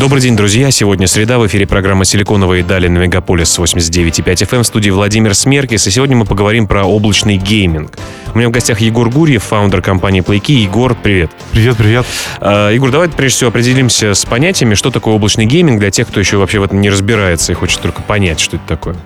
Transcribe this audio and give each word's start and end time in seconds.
Добрый 0.00 0.22
день, 0.22 0.34
друзья. 0.36 0.70
Сегодня 0.70 1.06
среда. 1.06 1.38
В 1.38 1.46
эфире 1.46 1.66
программа 1.66 2.06
«Силиконовые 2.06 2.64
дали» 2.64 2.88
на 2.88 2.96
Мегаполис 2.96 3.58
89.5 3.58 4.24
FM 4.24 4.62
в 4.62 4.66
студии 4.66 4.88
Владимир 4.88 5.34
Смеркис. 5.34 5.86
И 5.86 5.90
сегодня 5.90 6.16
мы 6.16 6.24
поговорим 6.24 6.66
про 6.66 6.84
облачный 6.84 7.36
гейминг. 7.36 7.92
У 8.34 8.38
меня 8.38 8.48
в 8.48 8.52
гостях 8.52 8.80
Егор 8.80 9.10
Гурьев, 9.10 9.42
founder 9.42 9.82
компании 9.82 10.22
PlayKey. 10.22 10.54
Егор, 10.54 10.94
привет. 10.94 11.30
Привет, 11.52 11.76
привет. 11.76 12.06
Э, 12.40 12.72
Егор, 12.72 12.90
давай 12.90 13.10
прежде 13.10 13.36
всего 13.36 13.48
определимся 13.48 14.14
с 14.14 14.24
понятиями, 14.24 14.74
что 14.74 14.90
такое 14.90 15.14
облачный 15.14 15.44
гейминг 15.44 15.78
для 15.78 15.90
тех, 15.90 16.08
кто 16.08 16.20
еще 16.20 16.38
вообще 16.38 16.58
в 16.58 16.62
этом 16.62 16.80
не 16.80 16.88
разбирается 16.88 17.52
и 17.52 17.54
хочет 17.54 17.82
только 17.82 18.00
понять, 18.00 18.40
что 18.40 18.56
это 18.56 18.66
такое. 18.66 18.96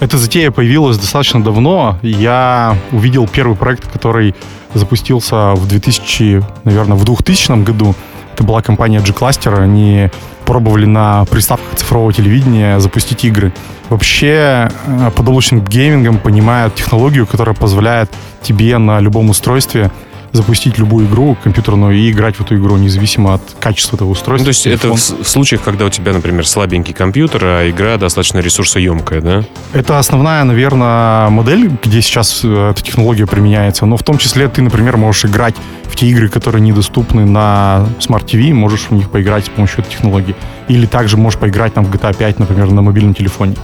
Эта 0.00 0.18
затея 0.18 0.50
появилась 0.50 0.98
достаточно 0.98 1.42
давно. 1.42 1.98
Я 2.02 2.76
увидел 2.92 3.26
первый 3.26 3.56
проект, 3.56 3.90
который 3.90 4.34
запустился 4.74 5.54
в 5.54 5.66
2000, 5.66 6.44
наверное, 6.64 6.98
в 6.98 7.04
2000 7.04 7.64
году. 7.64 7.94
Это 8.36 8.44
была 8.44 8.60
компания 8.60 9.00
G-Cluster. 9.00 9.62
Они 9.62 10.10
пробовали 10.44 10.84
на 10.84 11.24
приставках 11.24 11.74
цифрового 11.74 12.12
телевидения 12.12 12.78
запустить 12.80 13.24
игры. 13.24 13.50
Вообще, 13.88 14.70
под 15.16 15.26
облачным 15.26 15.64
геймингом 15.64 16.18
понимают 16.18 16.74
технологию, 16.74 17.26
которая 17.26 17.54
позволяет 17.54 18.10
тебе 18.42 18.76
на 18.76 19.00
любом 19.00 19.30
устройстве 19.30 19.90
запустить 20.32 20.76
любую 20.76 21.06
игру 21.06 21.34
компьютерную 21.42 21.96
и 21.96 22.10
играть 22.10 22.36
в 22.36 22.42
эту 22.42 22.56
игру, 22.56 22.76
независимо 22.76 23.34
от 23.34 23.42
качества 23.58 23.96
этого 23.96 24.10
устройства. 24.10 24.44
Ну, 24.44 24.44
то 24.44 24.48
есть 24.48 24.64
телефон. 24.64 24.92
это 24.92 25.24
в 25.24 25.28
случаях, 25.28 25.62
когда 25.62 25.86
у 25.86 25.88
тебя, 25.88 26.12
например, 26.12 26.46
слабенький 26.46 26.92
компьютер, 26.92 27.42
а 27.42 27.70
игра 27.70 27.96
достаточно 27.96 28.40
ресурсоемкая, 28.40 29.22
да? 29.22 29.44
Это 29.72 29.98
основная, 29.98 30.44
наверное, 30.44 31.30
модель, 31.30 31.70
где 31.82 32.02
сейчас 32.02 32.42
э, 32.44 32.70
эта 32.70 32.82
технология 32.82 33.26
применяется, 33.26 33.86
но 33.86 33.96
в 33.96 34.02
том 34.02 34.18
числе 34.18 34.48
ты, 34.48 34.60
например, 34.60 34.98
можешь 34.98 35.24
играть 35.24 35.54
в 35.84 35.85
те 35.96 36.06
игры, 36.06 36.28
которые 36.28 36.60
недоступны 36.60 37.24
на 37.24 37.86
Smart 37.98 38.26
TV, 38.26 38.52
можешь 38.52 38.86
в 38.90 38.92
них 38.92 39.10
поиграть 39.10 39.46
с 39.46 39.48
помощью 39.48 39.80
этой 39.80 39.90
технологии. 39.90 40.36
Или 40.68 40.86
также 40.86 41.16
можешь 41.16 41.38
поиграть 41.38 41.74
там 41.74 41.84
в 41.84 41.92
GTA 41.92 42.16
5, 42.16 42.38
например, 42.38 42.70
на 42.70 42.82
мобильном 42.82 43.14
телефоне. 43.14 43.56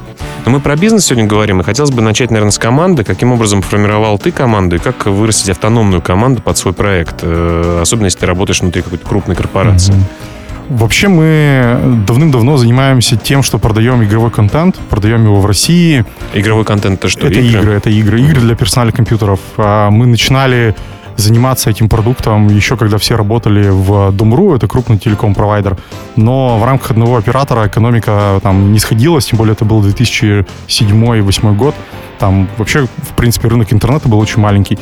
Но 0.44 0.50
мы 0.50 0.60
про 0.60 0.76
бизнес 0.76 1.04
сегодня 1.04 1.28
говорим, 1.28 1.60
и 1.60 1.64
хотелось 1.64 1.90
бы 1.90 2.02
начать, 2.02 2.30
наверное, 2.30 2.50
с 2.50 2.58
команды. 2.58 3.04
Каким 3.04 3.32
образом 3.32 3.62
формировал 3.62 4.18
ты 4.18 4.32
команду, 4.32 4.76
и 4.76 4.78
как 4.78 5.06
вырастить 5.06 5.50
автономную 5.50 6.02
команду 6.02 6.42
под 6.42 6.56
свой 6.56 6.74
проект, 6.74 7.20
э, 7.22 7.78
особенно 7.82 8.06
если 8.06 8.20
ты 8.20 8.26
работаешь 8.26 8.60
внутри 8.60 8.82
какой-то 8.82 9.06
крупной 9.06 9.36
корпорации? 9.36 9.92
Mm-hmm. 9.92 10.32
Вообще 10.68 11.08
мы 11.08 12.02
давным-давно 12.06 12.56
занимаемся 12.56 13.16
тем, 13.16 13.42
что 13.42 13.58
продаем 13.58 14.02
игровой 14.02 14.30
контент, 14.30 14.78
продаем 14.88 15.24
его 15.24 15.40
в 15.40 15.44
России. 15.44 16.04
Игровой 16.32 16.64
контент 16.64 16.98
это 16.98 17.08
что? 17.08 17.26
Это 17.26 17.40
игры, 17.40 17.60
игры 17.60 17.72
это 17.74 17.90
игры, 17.90 18.20
игры 18.22 18.40
для 18.40 18.54
персональных 18.54 18.96
компьютеров. 18.96 19.40
А 19.58 19.90
мы 19.90 20.06
начинали 20.06 20.74
заниматься 21.16 21.70
этим 21.70 21.88
продуктом 21.88 22.48
еще 22.48 22.76
когда 22.76 22.98
все 22.98 23.16
работали 23.16 23.68
в 23.68 24.10
Doom.ru, 24.10 24.56
это 24.56 24.66
крупный 24.66 24.98
телеком-провайдер. 24.98 25.76
Но 26.16 26.58
в 26.58 26.64
рамках 26.64 26.92
одного 26.92 27.16
оператора 27.16 27.66
экономика 27.66 28.40
там 28.42 28.72
не 28.72 28.78
сходилась, 28.78 29.26
тем 29.26 29.38
более 29.38 29.52
это 29.52 29.64
был 29.64 29.82
2007-2008 29.86 31.56
год. 31.56 31.74
Там 32.18 32.48
вообще, 32.56 32.86
в 32.86 33.14
принципе, 33.16 33.48
рынок 33.48 33.72
интернета 33.72 34.08
был 34.08 34.18
очень 34.18 34.40
маленький. 34.40 34.78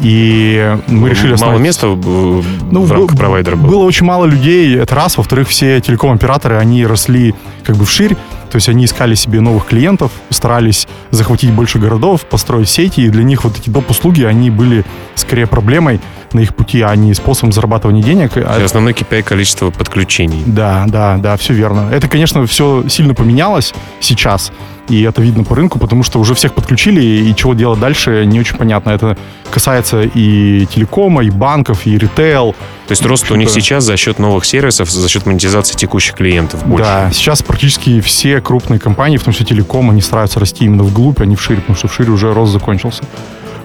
И 0.00 0.76
мы 0.86 1.10
решили... 1.10 1.32
Мало 1.32 1.34
основать... 1.34 1.60
места 1.60 1.88
в, 1.88 2.44
ну, 2.70 2.82
в 2.82 2.92
рамках 2.92 3.18
провайдера 3.18 3.56
было? 3.56 3.70
Было 3.70 3.84
очень 3.84 4.06
мало 4.06 4.24
людей, 4.24 4.76
это 4.76 4.94
раз. 4.94 5.18
Во-вторых, 5.18 5.48
все 5.48 5.80
телеком-операторы, 5.80 6.56
они 6.56 6.86
росли 6.86 7.34
как 7.70 7.78
бы 7.78 7.84
вширь. 7.84 8.16
То 8.50 8.56
есть 8.56 8.68
они 8.68 8.84
искали 8.84 9.14
себе 9.14 9.40
новых 9.40 9.66
клиентов, 9.66 10.10
старались 10.30 10.88
захватить 11.12 11.52
больше 11.52 11.78
городов, 11.78 12.22
построить 12.22 12.68
сети, 12.68 13.02
и 13.02 13.08
для 13.08 13.22
них 13.22 13.44
вот 13.44 13.56
эти 13.56 13.70
доп-услуги, 13.70 14.24
они 14.24 14.50
были 14.50 14.84
скорее 15.14 15.46
проблемой 15.46 16.00
на 16.32 16.40
их 16.40 16.56
пути, 16.56 16.82
а 16.82 16.94
не 16.96 17.14
способом 17.14 17.52
зарабатывания 17.52 18.02
денег. 18.02 18.36
И 18.36 18.40
основной 18.40 18.92
KPI 18.92 19.22
количество 19.22 19.70
подключений. 19.70 20.42
Да, 20.46 20.84
да, 20.88 21.16
да, 21.18 21.36
все 21.36 21.54
верно. 21.54 21.90
Это, 21.92 22.08
конечно, 22.08 22.44
все 22.46 22.88
сильно 22.88 23.14
поменялось 23.14 23.72
сейчас, 24.00 24.50
и 24.88 25.02
это 25.02 25.22
видно 25.22 25.44
по 25.44 25.54
рынку, 25.54 25.78
потому 25.78 26.02
что 26.02 26.18
уже 26.18 26.34
всех 26.34 26.52
подключили, 26.54 27.00
и 27.00 27.34
чего 27.36 27.54
делать 27.54 27.78
дальше, 27.78 28.24
не 28.26 28.40
очень 28.40 28.56
понятно. 28.56 28.90
Это 28.90 29.16
касается 29.50 30.02
и 30.02 30.66
телекома, 30.66 31.22
и 31.22 31.30
банков, 31.30 31.86
и 31.86 31.96
ритейл. 31.96 32.54
То 32.86 32.92
есть 32.92 33.06
рост 33.06 33.30
у 33.30 33.36
них 33.36 33.50
сейчас 33.50 33.84
за 33.84 33.96
счет 33.96 34.18
новых 34.18 34.44
сервисов, 34.44 34.90
за 34.90 35.08
счет 35.08 35.24
монетизации 35.26 35.76
текущих 35.76 36.14
клиентов 36.14 36.66
больше. 36.66 36.84
Да, 36.84 37.10
сейчас 37.12 37.40
практически 37.60 38.00
все 38.00 38.40
крупные 38.40 38.80
компании, 38.80 39.18
в 39.18 39.22
том 39.22 39.34
числе 39.34 39.44
телеком, 39.44 39.90
они 39.90 40.00
стараются 40.00 40.40
расти 40.40 40.64
именно 40.64 40.82
вглубь, 40.82 41.20
а 41.20 41.26
не 41.26 41.36
вширь, 41.36 41.58
потому 41.58 41.76
что 41.76 41.88
вширь 41.88 42.08
уже 42.08 42.32
рост 42.32 42.52
закончился. 42.52 43.02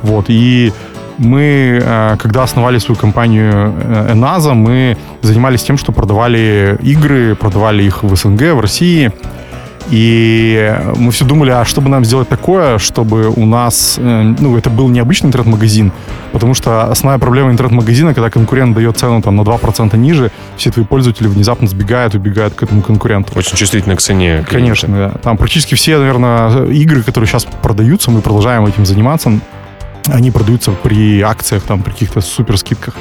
Вот, 0.02 0.26
и 0.28 0.74
мы, 1.18 1.80
э, 1.82 2.18
когда 2.20 2.44
основали 2.44 2.80
свою 2.80 3.00
компанию 3.00 3.74
Enasa, 4.10 4.54
мы 4.54 4.98
занимались 5.22 5.64
тем, 5.64 5.78
что 5.78 5.94
продавали 5.94 6.78
игры, 6.82 7.36
продавали 7.36 7.84
их 7.84 8.04
в 8.04 8.14
СНГ, 8.14 8.56
в 8.56 8.60
России, 8.60 9.14
и 9.90 10.76
мы 10.96 11.12
все 11.12 11.26
думали, 11.26 11.52
а 11.52 11.66
что 11.66 11.82
бы 11.82 11.90
нам 11.90 12.06
сделать 12.06 12.28
такое, 12.28 12.78
чтобы 12.78 13.30
у 13.30 13.46
нас, 13.46 13.98
э, 14.00 14.36
ну, 14.40 14.58
это 14.58 14.70
был 14.70 14.90
необычный 14.90 15.28
интернет-магазин, 15.28 15.92
потому 16.32 16.54
что 16.54 16.84
основная 16.84 17.20
проблема 17.20 17.52
интернет-магазина, 17.52 18.14
когда 18.14 18.30
конкурент 18.30 18.76
дает 18.76 18.98
цену 18.98 19.22
там 19.22 19.36
на 19.36 19.42
2% 19.42 19.96
ниже, 19.98 20.32
все 20.58 20.72
твои 20.72 20.86
пользователи 20.86 21.28
внезапно 21.28 21.68
сбегают, 21.68 22.16
убегают 22.16 22.56
к 22.56 22.64
этому 22.64 22.82
конкуренту. 22.82 23.34
Очень 23.38 23.58
чувствительно 23.58 23.96
к 23.96 24.02
цене. 24.02 24.46
Конечно, 24.50 24.88
да. 24.88 25.10
Там 25.20 25.38
практически 25.38 25.76
все, 25.76 25.98
наверное, 25.98 26.66
игры, 26.68 27.04
которые 27.04 27.28
сейчас 27.28 27.46
продаются, 27.62 28.12
мы 28.12 28.22
продолжаем 28.22 28.66
этим 28.66 28.86
заниматься, 28.86 29.40
они 30.08 30.32
продаются 30.32 30.72
при 30.72 31.22
акциях, 31.22 31.64
там, 31.64 31.82
при 31.82 31.92
каких-то 31.92 32.22
супер 32.22 32.58
скидках. 32.58 32.96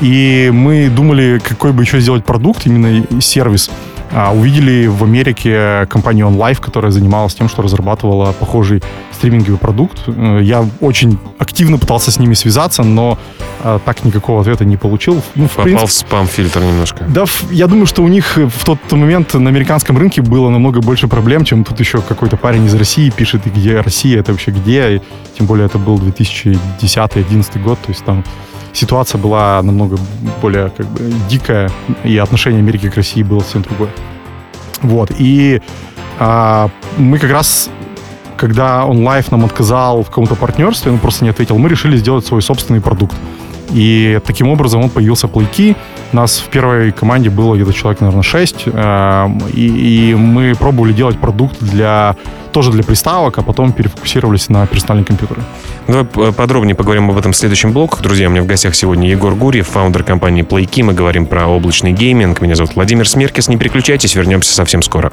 И 0.00 0.50
мы 0.52 0.88
думали, 0.88 1.40
какой 1.42 1.72
бы 1.72 1.82
еще 1.82 2.00
сделать 2.00 2.24
продукт, 2.24 2.66
именно 2.66 3.04
сервис, 3.20 3.70
а, 4.12 4.32
увидели 4.32 4.86
в 4.86 5.04
Америке 5.04 5.86
компанию 5.88 6.26
OnLive, 6.26 6.60
которая 6.60 6.90
занималась 6.90 7.34
тем, 7.34 7.48
что 7.48 7.62
разрабатывала 7.62 8.32
похожий 8.32 8.82
стриминговый 9.12 9.58
продукт. 9.58 10.02
Э, 10.08 10.40
я 10.42 10.66
очень 10.80 11.18
активно 11.38 11.78
пытался 11.78 12.10
с 12.10 12.18
ними 12.18 12.34
связаться, 12.34 12.82
но 12.82 13.18
а, 13.62 13.78
так 13.78 14.04
никакого 14.04 14.40
ответа 14.40 14.64
не 14.64 14.76
получил. 14.76 15.22
Ну, 15.36 15.46
в 15.46 15.50
Попал 15.50 15.64
принципе, 15.64 15.86
в 15.86 15.92
спам-фильтр 15.92 16.60
немножко. 16.60 17.04
Да, 17.08 17.24
я 17.52 17.68
думаю, 17.68 17.86
что 17.86 18.02
у 18.02 18.08
них 18.08 18.36
в 18.36 18.64
тот 18.64 18.78
момент 18.90 19.34
на 19.34 19.48
американском 19.48 19.96
рынке 19.96 20.22
было 20.22 20.50
намного 20.50 20.80
больше 20.80 21.06
проблем, 21.06 21.44
чем 21.44 21.62
тут 21.62 21.78
еще 21.78 22.00
какой-то 22.00 22.36
парень 22.36 22.66
из 22.66 22.74
России 22.74 23.10
пишет, 23.10 23.42
где 23.44 23.80
Россия, 23.80 24.18
это 24.18 24.32
вообще 24.32 24.50
где, 24.50 24.96
и 24.96 25.00
тем 25.38 25.46
более 25.46 25.66
это 25.66 25.78
был 25.78 25.98
2010-2011 25.98 27.62
год, 27.62 27.78
то 27.78 27.90
есть 27.90 28.04
там 28.04 28.24
ситуация 28.72 29.18
была 29.18 29.60
намного 29.62 29.98
более 30.40 30.70
как 30.70 30.86
бы 30.86 31.12
дикая, 31.28 31.70
и 32.04 32.16
отношение 32.18 32.60
Америки 32.60 32.88
к 32.88 32.96
России 32.96 33.22
было 33.22 33.40
совсем 33.40 33.62
другое. 33.62 33.90
Вот, 34.82 35.10
и 35.18 35.60
а, 36.18 36.70
мы 36.96 37.18
как 37.18 37.30
раз 37.30 37.70
когда 38.36 38.86
он 38.86 39.04
лайф 39.04 39.30
нам 39.30 39.44
отказал 39.44 40.02
в 40.02 40.06
каком-то 40.06 40.34
партнерстве, 40.34 40.90
он 40.90 40.98
просто 40.98 41.24
не 41.24 41.30
ответил, 41.30 41.58
мы 41.58 41.68
решили 41.68 41.98
сделать 41.98 42.24
свой 42.24 42.40
собственный 42.40 42.80
продукт. 42.80 43.14
И 43.70 44.18
таким 44.26 44.48
образом 44.48 44.82
он 44.82 44.90
появился 44.90 45.28
плейки. 45.28 45.76
Нас 46.12 46.38
в 46.38 46.48
первой 46.48 46.90
команде 46.90 47.30
было 47.30 47.54
где-то 47.54 47.72
человек, 47.72 48.00
наверное, 48.00 48.22
6. 48.22 48.62
Эм, 48.66 49.38
и, 49.52 50.10
и 50.10 50.14
мы 50.14 50.54
пробовали 50.58 50.92
делать 50.92 51.18
продукт 51.18 51.56
для 51.60 52.16
тоже 52.52 52.70
для 52.72 52.82
приставок, 52.82 53.38
а 53.38 53.42
потом 53.42 53.72
перефокусировались 53.72 54.48
на 54.48 54.66
персональные 54.66 55.04
компьютеры. 55.06 55.42
Давай 55.86 56.32
подробнее 56.32 56.74
поговорим 56.74 57.10
об 57.10 57.18
этом 57.18 57.32
в 57.32 57.36
следующем 57.36 57.72
блоке. 57.72 57.96
Друзья, 58.00 58.28
у 58.28 58.30
меня 58.30 58.42
в 58.42 58.46
гостях 58.46 58.74
сегодня 58.74 59.08
Егор 59.08 59.34
Гурьев, 59.34 59.68
founder 59.68 60.02
компании 60.02 60.44
PlayKey. 60.44 60.82
Мы 60.82 60.92
говорим 60.92 61.26
про 61.26 61.46
облачный 61.46 61.92
гейминг. 61.92 62.40
Меня 62.40 62.54
зовут 62.54 62.74
Владимир 62.74 63.08
Смеркис. 63.08 63.48
Не 63.48 63.56
переключайтесь, 63.56 64.14
вернемся 64.14 64.52
совсем 64.52 64.82
скоро. 64.82 65.12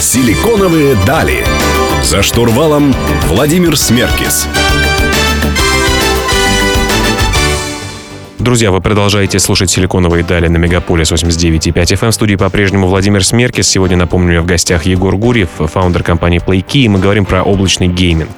Силиконовые 0.00 0.96
дали. 1.06 1.44
За 2.02 2.22
штурвалом 2.22 2.94
Владимир 3.28 3.78
Смеркис. 3.78 4.48
Друзья, 8.42 8.72
вы 8.72 8.80
продолжаете 8.80 9.38
слушать 9.38 9.70
«Силиконовые 9.70 10.24
дали» 10.24 10.48
на 10.48 10.56
Мегаполис 10.56 11.12
89.5 11.12 11.72
FM. 11.74 12.10
В 12.10 12.12
студии 12.12 12.34
по-прежнему 12.34 12.88
Владимир 12.88 13.24
Смеркис. 13.24 13.68
Сегодня, 13.68 13.96
напомню, 13.96 14.42
в 14.42 14.46
гостях 14.46 14.84
Егор 14.84 15.16
Гурьев, 15.16 15.48
founder 15.58 16.02
компании 16.02 16.44
PlayKey, 16.44 16.80
и 16.80 16.88
мы 16.88 16.98
говорим 16.98 17.24
про 17.24 17.44
облачный 17.44 17.86
гейминг. 17.86 18.30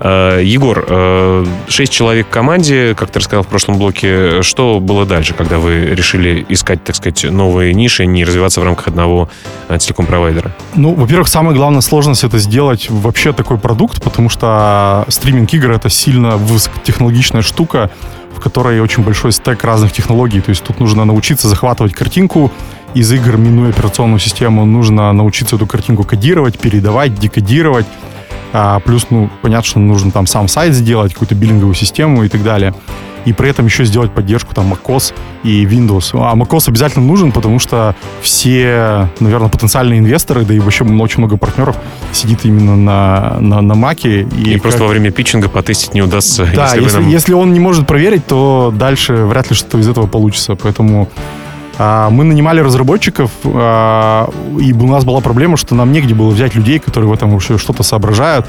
Э, 0.00 0.42
Егор, 0.44 0.84
э, 0.86 1.46
шесть 1.66 1.92
человек 1.94 2.26
в 2.26 2.30
команде, 2.30 2.94
как 2.94 3.10
ты 3.10 3.20
рассказал 3.20 3.42
в 3.42 3.46
прошлом 3.46 3.78
блоке. 3.78 4.42
Что 4.42 4.80
было 4.80 5.06
дальше, 5.06 5.32
когда 5.32 5.58
вы 5.58 5.86
решили 5.86 6.44
искать, 6.50 6.84
так 6.84 6.94
сказать, 6.94 7.24
новые 7.24 7.72
ниши, 7.72 8.04
не 8.04 8.26
развиваться 8.26 8.60
в 8.60 8.64
рамках 8.64 8.88
одного 8.88 9.30
э, 9.70 9.78
телеком-провайдера? 9.78 10.54
Ну, 10.74 10.92
во-первых, 10.92 11.26
самая 11.26 11.56
главная 11.56 11.80
сложность 11.80 12.22
это 12.22 12.38
сделать 12.38 12.90
вообще 12.90 13.32
такой 13.32 13.56
продукт, 13.56 14.02
потому 14.02 14.28
что 14.28 15.06
стриминг 15.08 15.54
игр 15.54 15.70
это 15.70 15.88
сильно 15.88 16.36
высокотехнологичная 16.36 17.40
штука, 17.40 17.90
в 18.38 18.40
которой 18.40 18.80
очень 18.80 19.02
большой 19.02 19.32
стек 19.32 19.64
разных 19.64 19.92
технологий. 19.92 20.40
То 20.40 20.50
есть 20.50 20.62
тут 20.62 20.80
нужно 20.80 21.04
научиться 21.04 21.48
захватывать 21.48 21.92
картинку 21.92 22.52
из 22.94 23.12
игр, 23.12 23.36
минуя 23.36 23.70
операционную 23.70 24.20
систему. 24.20 24.64
Нужно 24.64 25.12
научиться 25.12 25.56
эту 25.56 25.66
картинку 25.66 26.04
кодировать, 26.04 26.58
передавать, 26.58 27.14
декодировать. 27.14 27.86
А, 28.52 28.80
плюс, 28.80 29.08
ну, 29.10 29.28
понятно, 29.42 29.68
что 29.68 29.78
нужно 29.80 30.10
там 30.10 30.26
сам 30.26 30.48
сайт 30.48 30.72
сделать, 30.72 31.12
какую-то 31.12 31.34
биллинговую 31.34 31.74
систему 31.74 32.24
и 32.24 32.28
так 32.28 32.42
далее. 32.42 32.74
И 33.24 33.32
при 33.32 33.50
этом 33.50 33.66
еще 33.66 33.84
сделать 33.84 34.12
поддержку 34.12 34.54
там 34.54 34.72
macOS 34.72 35.12
и 35.42 35.64
Windows. 35.64 36.10
А 36.14 36.34
macOS 36.34 36.68
обязательно 36.68 37.04
нужен, 37.04 37.32
потому 37.32 37.58
что 37.58 37.94
все, 38.20 39.08
наверное, 39.20 39.48
потенциальные 39.48 40.00
инвесторы, 40.00 40.44
да 40.44 40.54
и 40.54 40.58
вообще 40.58 40.84
очень 40.84 41.18
много 41.18 41.36
партнеров 41.36 41.76
сидит 42.12 42.44
именно 42.44 42.76
на, 42.76 43.36
на, 43.40 43.60
на 43.60 43.72
Mac. 43.72 44.00
И, 44.04 44.50
и 44.50 44.54
как... 44.54 44.62
просто 44.62 44.82
во 44.82 44.88
время 44.88 45.10
питчинга 45.10 45.48
потестить 45.48 45.94
не 45.94 46.02
удастся. 46.02 46.48
Да, 46.54 46.74
если, 46.74 46.82
если, 46.82 46.98
нам... 47.00 47.08
если 47.08 47.34
он 47.34 47.52
не 47.52 47.60
может 47.60 47.86
проверить, 47.86 48.26
то 48.26 48.72
дальше 48.74 49.14
вряд 49.26 49.50
ли 49.50 49.56
что-то 49.56 49.78
из 49.78 49.88
этого 49.88 50.06
получится. 50.06 50.54
Поэтому 50.54 51.08
а, 51.78 52.10
мы 52.10 52.24
нанимали 52.24 52.60
разработчиков, 52.60 53.30
а, 53.44 54.28
и 54.58 54.72
у 54.72 54.86
нас 54.86 55.04
была 55.04 55.20
проблема, 55.20 55.56
что 55.56 55.74
нам 55.74 55.92
негде 55.92 56.14
было 56.14 56.30
взять 56.30 56.54
людей, 56.54 56.78
которые 56.80 57.08
в 57.08 57.12
этом 57.12 57.30
вообще 57.30 57.56
что-то 57.56 57.82
соображают. 57.82 58.46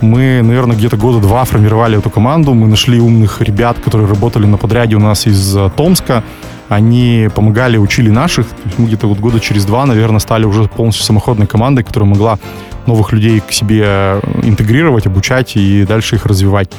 Мы, 0.00 0.42
наверное, 0.42 0.76
где-то 0.76 0.96
года 0.96 1.20
два 1.20 1.44
формировали 1.44 1.98
эту 1.98 2.10
команду. 2.10 2.52
Мы 2.54 2.66
нашли 2.66 3.00
умных 3.00 3.40
ребят, 3.40 3.78
которые 3.82 4.08
работали 4.08 4.46
на 4.46 4.58
подряде 4.58 4.96
у 4.96 5.00
нас 5.00 5.26
из 5.26 5.56
а, 5.56 5.70
Томска. 5.70 6.22
Они 6.68 7.28
помогали, 7.34 7.76
учили 7.78 8.10
наших. 8.10 8.46
Мы 8.76 8.86
где-то 8.86 9.06
вот 9.06 9.18
года 9.18 9.40
через 9.40 9.64
два, 9.64 9.86
наверное, 9.86 10.18
стали 10.18 10.44
уже 10.44 10.64
полностью 10.64 11.04
самоходной 11.04 11.46
командой, 11.46 11.82
которая 11.82 12.10
могла 12.10 12.38
новых 12.86 13.12
людей 13.12 13.40
к 13.40 13.52
себе 13.52 14.20
интегрировать, 14.42 15.06
обучать 15.06 15.56
и 15.56 15.84
дальше 15.84 16.16
их 16.16 16.26
развивать. 16.26 16.70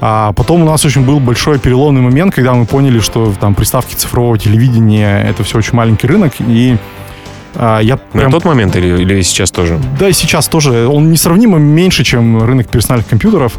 А 0.00 0.32
потом 0.32 0.62
у 0.62 0.64
нас 0.64 0.84
очень 0.84 1.04
был 1.04 1.20
большой 1.20 1.58
переломный 1.58 2.00
момент, 2.00 2.34
когда 2.34 2.54
мы 2.54 2.64
поняли, 2.64 3.00
что 3.00 3.32
там 3.38 3.54
приставки 3.54 3.94
цифрового 3.94 4.38
телевидения 4.38 5.22
это 5.22 5.44
все 5.44 5.58
очень 5.58 5.74
маленький 5.74 6.06
рынок, 6.06 6.32
и 6.38 6.78
а, 7.54 7.80
я 7.80 7.98
На 8.12 8.20
прям... 8.20 8.32
тот 8.32 8.44
момент 8.44 8.76
или, 8.76 9.02
или 9.02 9.22
сейчас 9.22 9.50
тоже? 9.50 9.80
Да, 9.98 10.08
и 10.08 10.12
сейчас 10.12 10.48
тоже. 10.48 10.86
Он 10.86 11.10
несравнимо 11.10 11.58
меньше, 11.58 12.04
чем 12.04 12.42
рынок 12.42 12.68
персональных 12.68 13.08
компьютеров. 13.08 13.58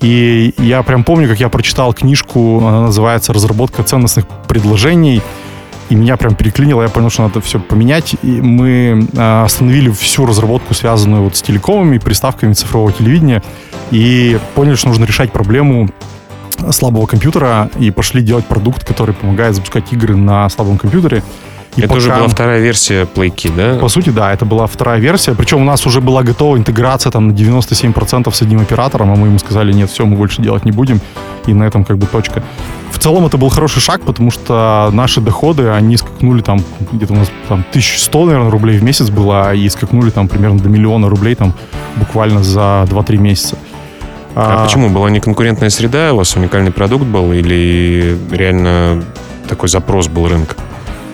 И 0.00 0.54
я 0.58 0.82
прям 0.82 1.04
помню, 1.04 1.28
как 1.28 1.40
я 1.40 1.48
прочитал 1.48 1.92
книжку, 1.92 2.58
она 2.58 2.82
называется 2.82 3.32
«Разработка 3.32 3.82
ценностных 3.82 4.26
предложений», 4.48 5.22
и 5.90 5.94
меня 5.96 6.16
прям 6.16 6.36
переклинило, 6.36 6.82
я 6.82 6.88
понял, 6.88 7.10
что 7.10 7.22
надо 7.22 7.40
все 7.40 7.58
поменять. 7.58 8.14
И 8.22 8.28
мы 8.28 9.08
а, 9.16 9.44
остановили 9.44 9.90
всю 9.90 10.24
разработку, 10.24 10.72
связанную 10.72 11.24
вот 11.24 11.36
с 11.36 11.42
телекомами, 11.42 11.98
приставками 11.98 12.52
цифрового 12.52 12.92
телевидения, 12.92 13.42
и 13.90 14.38
поняли, 14.54 14.76
что 14.76 14.88
нужно 14.88 15.04
решать 15.04 15.32
проблему 15.32 15.90
слабого 16.70 17.06
компьютера, 17.06 17.70
и 17.78 17.90
пошли 17.90 18.22
делать 18.22 18.46
продукт, 18.46 18.84
который 18.84 19.14
помогает 19.14 19.56
запускать 19.56 19.92
игры 19.92 20.14
на 20.14 20.48
слабом 20.48 20.78
компьютере. 20.78 21.24
И 21.76 21.80
это 21.80 21.88
пока... 21.88 21.98
уже 21.98 22.10
была 22.10 22.28
вторая 22.28 22.60
версия 22.60 23.04
PlayKey, 23.04 23.54
да? 23.54 23.78
По 23.78 23.88
сути, 23.88 24.10
да, 24.10 24.32
это 24.32 24.44
была 24.44 24.66
вторая 24.66 24.98
версия. 24.98 25.34
Причем 25.34 25.62
у 25.62 25.64
нас 25.64 25.86
уже 25.86 26.00
была 26.00 26.22
готова 26.22 26.56
интеграция 26.56 27.12
там 27.12 27.28
на 27.28 27.32
97% 27.32 28.32
с 28.32 28.42
одним 28.42 28.60
оператором, 28.60 29.12
а 29.12 29.16
мы 29.16 29.28
ему 29.28 29.38
сказали, 29.38 29.72
нет, 29.72 29.90
все, 29.90 30.04
мы 30.04 30.16
больше 30.16 30.42
делать 30.42 30.64
не 30.64 30.72
будем. 30.72 31.00
И 31.46 31.54
на 31.54 31.64
этом 31.64 31.84
как 31.84 31.98
бы 31.98 32.06
точка. 32.06 32.42
В 32.90 32.98
целом 32.98 33.24
это 33.24 33.38
был 33.38 33.48
хороший 33.48 33.80
шаг, 33.80 34.02
потому 34.02 34.30
что 34.30 34.90
наши 34.92 35.20
доходы, 35.20 35.68
они 35.70 35.96
скакнули 35.96 36.42
там, 36.42 36.62
где-то 36.92 37.12
у 37.12 37.16
нас 37.16 37.30
там 37.48 37.64
1100, 37.70 38.24
наверное, 38.26 38.50
рублей 38.50 38.78
в 38.78 38.82
месяц 38.82 39.08
было, 39.08 39.54
и 39.54 39.68
скакнули 39.68 40.10
там 40.10 40.28
примерно 40.28 40.58
до 40.58 40.68
миллиона 40.68 41.08
рублей 41.08 41.34
там 41.34 41.54
буквально 41.96 42.42
за 42.42 42.86
2-3 42.90 43.16
месяца. 43.16 43.56
А, 44.34 44.60
а 44.60 44.64
почему? 44.64 44.90
Была 44.90 45.08
неконкурентная 45.10 45.70
среда, 45.70 46.12
у 46.12 46.16
вас 46.16 46.36
уникальный 46.36 46.72
продукт 46.72 47.04
был 47.04 47.32
или 47.32 48.18
реально 48.30 49.02
такой 49.48 49.68
запрос 49.68 50.08
был 50.08 50.28
рынка? 50.28 50.56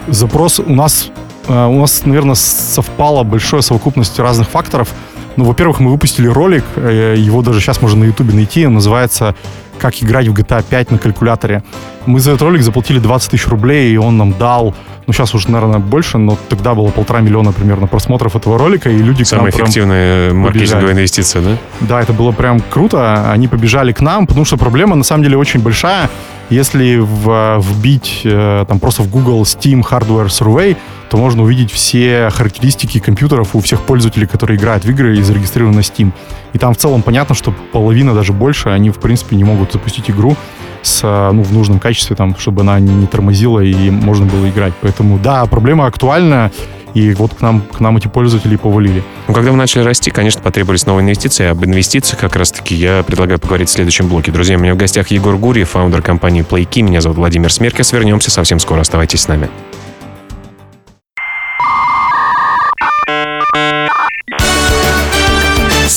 Запрос 0.08 0.60
у 0.60 0.72
нас, 0.72 1.10
э, 1.48 1.66
у 1.66 1.80
нас, 1.80 2.04
наверное, 2.04 2.36
совпала 2.36 3.24
большая 3.24 3.60
совокупность 3.60 4.18
разных 4.18 4.48
факторов. 4.48 4.94
Ну, 5.36 5.44
во-первых, 5.44 5.80
мы 5.80 5.90
выпустили 5.90 6.28
ролик, 6.28 6.64
э, 6.76 7.14
его 7.18 7.42
даже 7.42 7.60
сейчас 7.60 7.82
можно 7.82 8.00
на 8.00 8.04
Ютубе 8.04 8.32
найти, 8.32 8.66
он 8.66 8.74
называется 8.74 9.34
«Как 9.78 10.02
играть 10.02 10.28
в 10.28 10.34
GTA 10.34 10.64
5 10.68 10.90
на 10.90 10.98
калькуляторе». 10.98 11.62
Мы 12.06 12.20
за 12.20 12.30
этот 12.30 12.42
ролик 12.42 12.62
заплатили 12.62 12.98
20 12.98 13.30
тысяч 13.30 13.46
рублей, 13.48 13.92
и 13.92 13.96
он 13.96 14.16
нам 14.16 14.32
дал 14.32 14.74
ну, 15.06 15.12
сейчас 15.12 15.34
уже, 15.34 15.50
наверное, 15.50 15.78
больше, 15.78 16.18
но 16.18 16.36
тогда 16.48 16.74
было 16.74 16.88
полтора 16.88 17.20
миллиона 17.20 17.52
примерно 17.52 17.86
просмотров 17.86 18.34
этого 18.34 18.58
ролика, 18.58 18.90
и 18.90 18.98
люди 18.98 19.22
Самая 19.22 19.52
к 19.52 19.54
нам 19.56 19.64
эффективная 19.64 20.34
маркетинговая 20.34 20.94
инвестиция, 20.94 21.42
да? 21.42 21.56
Да, 21.80 22.02
это 22.02 22.12
было 22.12 22.32
прям 22.32 22.60
круто. 22.60 23.30
Они 23.30 23.46
побежали 23.46 23.92
к 23.92 24.00
нам, 24.00 24.26
потому 24.26 24.44
что 24.44 24.56
проблема, 24.56 24.96
на 24.96 25.04
самом 25.04 25.22
деле, 25.22 25.36
очень 25.36 25.60
большая. 25.60 26.10
Если 26.50 26.96
в, 26.98 27.58
вбить 27.60 28.22
э, 28.24 28.64
там 28.68 28.80
просто 28.80 29.02
в 29.02 29.10
Google 29.10 29.42
Steam 29.42 29.82
Hardware 29.82 30.26
Survey, 30.26 30.76
то 31.08 31.16
можно 31.16 31.42
увидеть 31.42 31.70
все 31.70 32.30
характеристики 32.30 32.98
компьютеров 32.98 33.54
у 33.54 33.60
всех 33.60 33.82
пользователей, 33.82 34.26
которые 34.26 34.58
играют 34.58 34.84
в 34.84 34.90
игры 34.90 35.16
и 35.18 35.22
зарегистрированы 35.22 35.76
на 35.76 35.80
Steam. 35.80 36.12
И 36.52 36.58
там 36.58 36.74
в 36.74 36.76
целом 36.76 37.02
понятно, 37.02 37.34
что 37.34 37.54
половина, 37.72 38.14
даже 38.14 38.32
больше, 38.32 38.70
они, 38.70 38.90
в 38.90 38.98
принципе, 38.98 39.36
не 39.36 39.44
могут 39.44 39.72
запустить 39.72 40.10
игру 40.10 40.36
с, 40.82 41.02
ну, 41.02 41.42
в 41.42 41.52
нужном 41.52 41.78
качестве, 41.78 42.16
там, 42.16 42.36
чтобы 42.38 42.62
она 42.62 42.78
не 42.80 43.06
тормозила 43.06 43.60
и 43.60 43.90
можно 43.90 44.26
было 44.26 44.48
играть. 44.48 44.72
Поэтому, 44.80 45.18
да, 45.18 45.44
проблема 45.46 45.86
актуальна, 45.86 46.50
и 46.94 47.12
вот 47.12 47.34
к 47.34 47.42
нам, 47.42 47.60
к 47.60 47.80
нам 47.80 47.98
эти 47.98 48.08
пользователи 48.08 48.56
повалили. 48.56 49.02
Ну, 49.28 49.34
когда 49.34 49.50
мы 49.50 49.58
начали 49.58 49.82
расти, 49.82 50.10
конечно, 50.10 50.40
потребовались 50.40 50.86
новые 50.86 51.04
инвестиции. 51.04 51.46
Об 51.46 51.62
инвестициях 51.62 52.18
как 52.18 52.36
раз-таки 52.36 52.74
я 52.74 53.04
предлагаю 53.06 53.38
поговорить 53.38 53.68
в 53.68 53.72
следующем 53.72 54.08
блоке. 54.08 54.32
Друзья, 54.32 54.56
у 54.56 54.60
меня 54.60 54.72
в 54.72 54.78
гостях 54.78 55.08
Егор 55.08 55.36
Гурьев, 55.36 55.68
фаундер 55.68 56.00
компании 56.00 56.42
PlayKey. 56.42 56.80
Меня 56.80 57.02
зовут 57.02 57.18
Владимир 57.18 57.52
Смеркес. 57.52 57.92
Вернемся 57.92 58.30
совсем 58.30 58.58
скоро. 58.58 58.80
Оставайтесь 58.80 59.20
с 59.20 59.28
нами. 59.28 59.50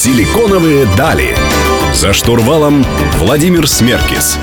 Силиконовые 0.01 0.87
дали. 0.95 1.35
За 1.93 2.13
штурвалом 2.13 2.85
Владимир 3.17 3.67
Смеркис. 3.67 4.39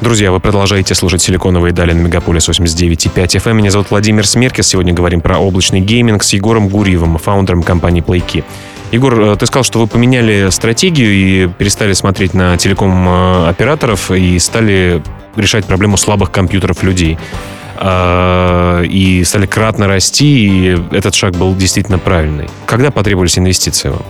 Друзья, 0.00 0.32
вы 0.32 0.40
продолжаете 0.40 0.96
слушать 0.96 1.22
«Силиконовые 1.22 1.72
дали» 1.72 1.92
на 1.92 2.00
Мегаполис 2.00 2.48
89.5 2.48 3.14
FM. 3.14 3.52
Меня 3.52 3.70
зовут 3.70 3.92
Владимир 3.92 4.26
Смеркис. 4.26 4.66
Сегодня 4.66 4.92
говорим 4.92 5.20
про 5.20 5.38
облачный 5.38 5.78
гейминг 5.78 6.24
с 6.24 6.32
Егором 6.32 6.68
Гурьевым, 6.68 7.16
founder 7.16 7.52
ом 7.52 7.62
компании 7.62 8.02
PlayKey. 8.02 8.42
Егор, 8.90 9.20
э, 9.20 9.36
ты 9.36 9.46
сказал, 9.46 9.62
что 9.62 9.78
вы 9.78 9.86
поменяли 9.86 10.48
стратегию 10.50 11.12
и 11.12 11.46
перестали 11.46 11.92
смотреть 11.92 12.34
на 12.34 12.56
телеком-операторов 12.56 14.10
э, 14.10 14.18
и 14.18 14.38
стали 14.40 15.00
решать 15.36 15.64
проблему 15.64 15.96
слабых 15.96 16.32
компьютеров 16.32 16.82
людей. 16.82 17.18
А, 17.80 18.82
и 18.82 19.22
стали 19.24 19.46
кратно 19.46 19.86
расти, 19.86 20.46
и 20.46 20.76
этот 20.90 21.14
шаг 21.14 21.36
был 21.36 21.54
действительно 21.54 21.98
правильный. 21.98 22.50
Когда 22.66 22.90
потребовались 22.90 23.38
инвестиции 23.38 23.90
вам? 23.90 24.02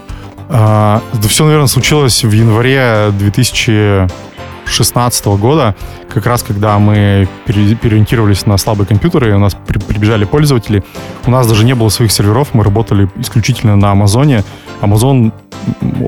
А, 0.49 1.03
да 1.13 1.29
все, 1.29 1.45
наверное, 1.45 1.67
случилось 1.67 2.25
в 2.25 2.33
январе 2.33 3.11
2016 3.19 5.27
года, 5.27 5.77
как 6.09 6.25
раз 6.25 6.43
когда 6.43 6.79
мы 6.79 7.29
переориентировались 7.45 8.47
на 8.47 8.57
слабые 8.57 8.87
компьютеры, 8.87 9.37
у 9.37 9.39
нас 9.39 9.55
прибежали 9.55 10.25
пользователи. 10.25 10.83
У 11.27 11.31
нас 11.31 11.47
даже 11.47 11.67
не 11.67 11.75
было 11.75 11.91
своих 11.91 12.11
серверов, 12.11 12.55
мы 12.55 12.65
работали 12.65 13.11
исключительно 13.17 13.77
на 13.77 13.91
Амазоне. 13.91 14.45
Амазон 14.81 15.35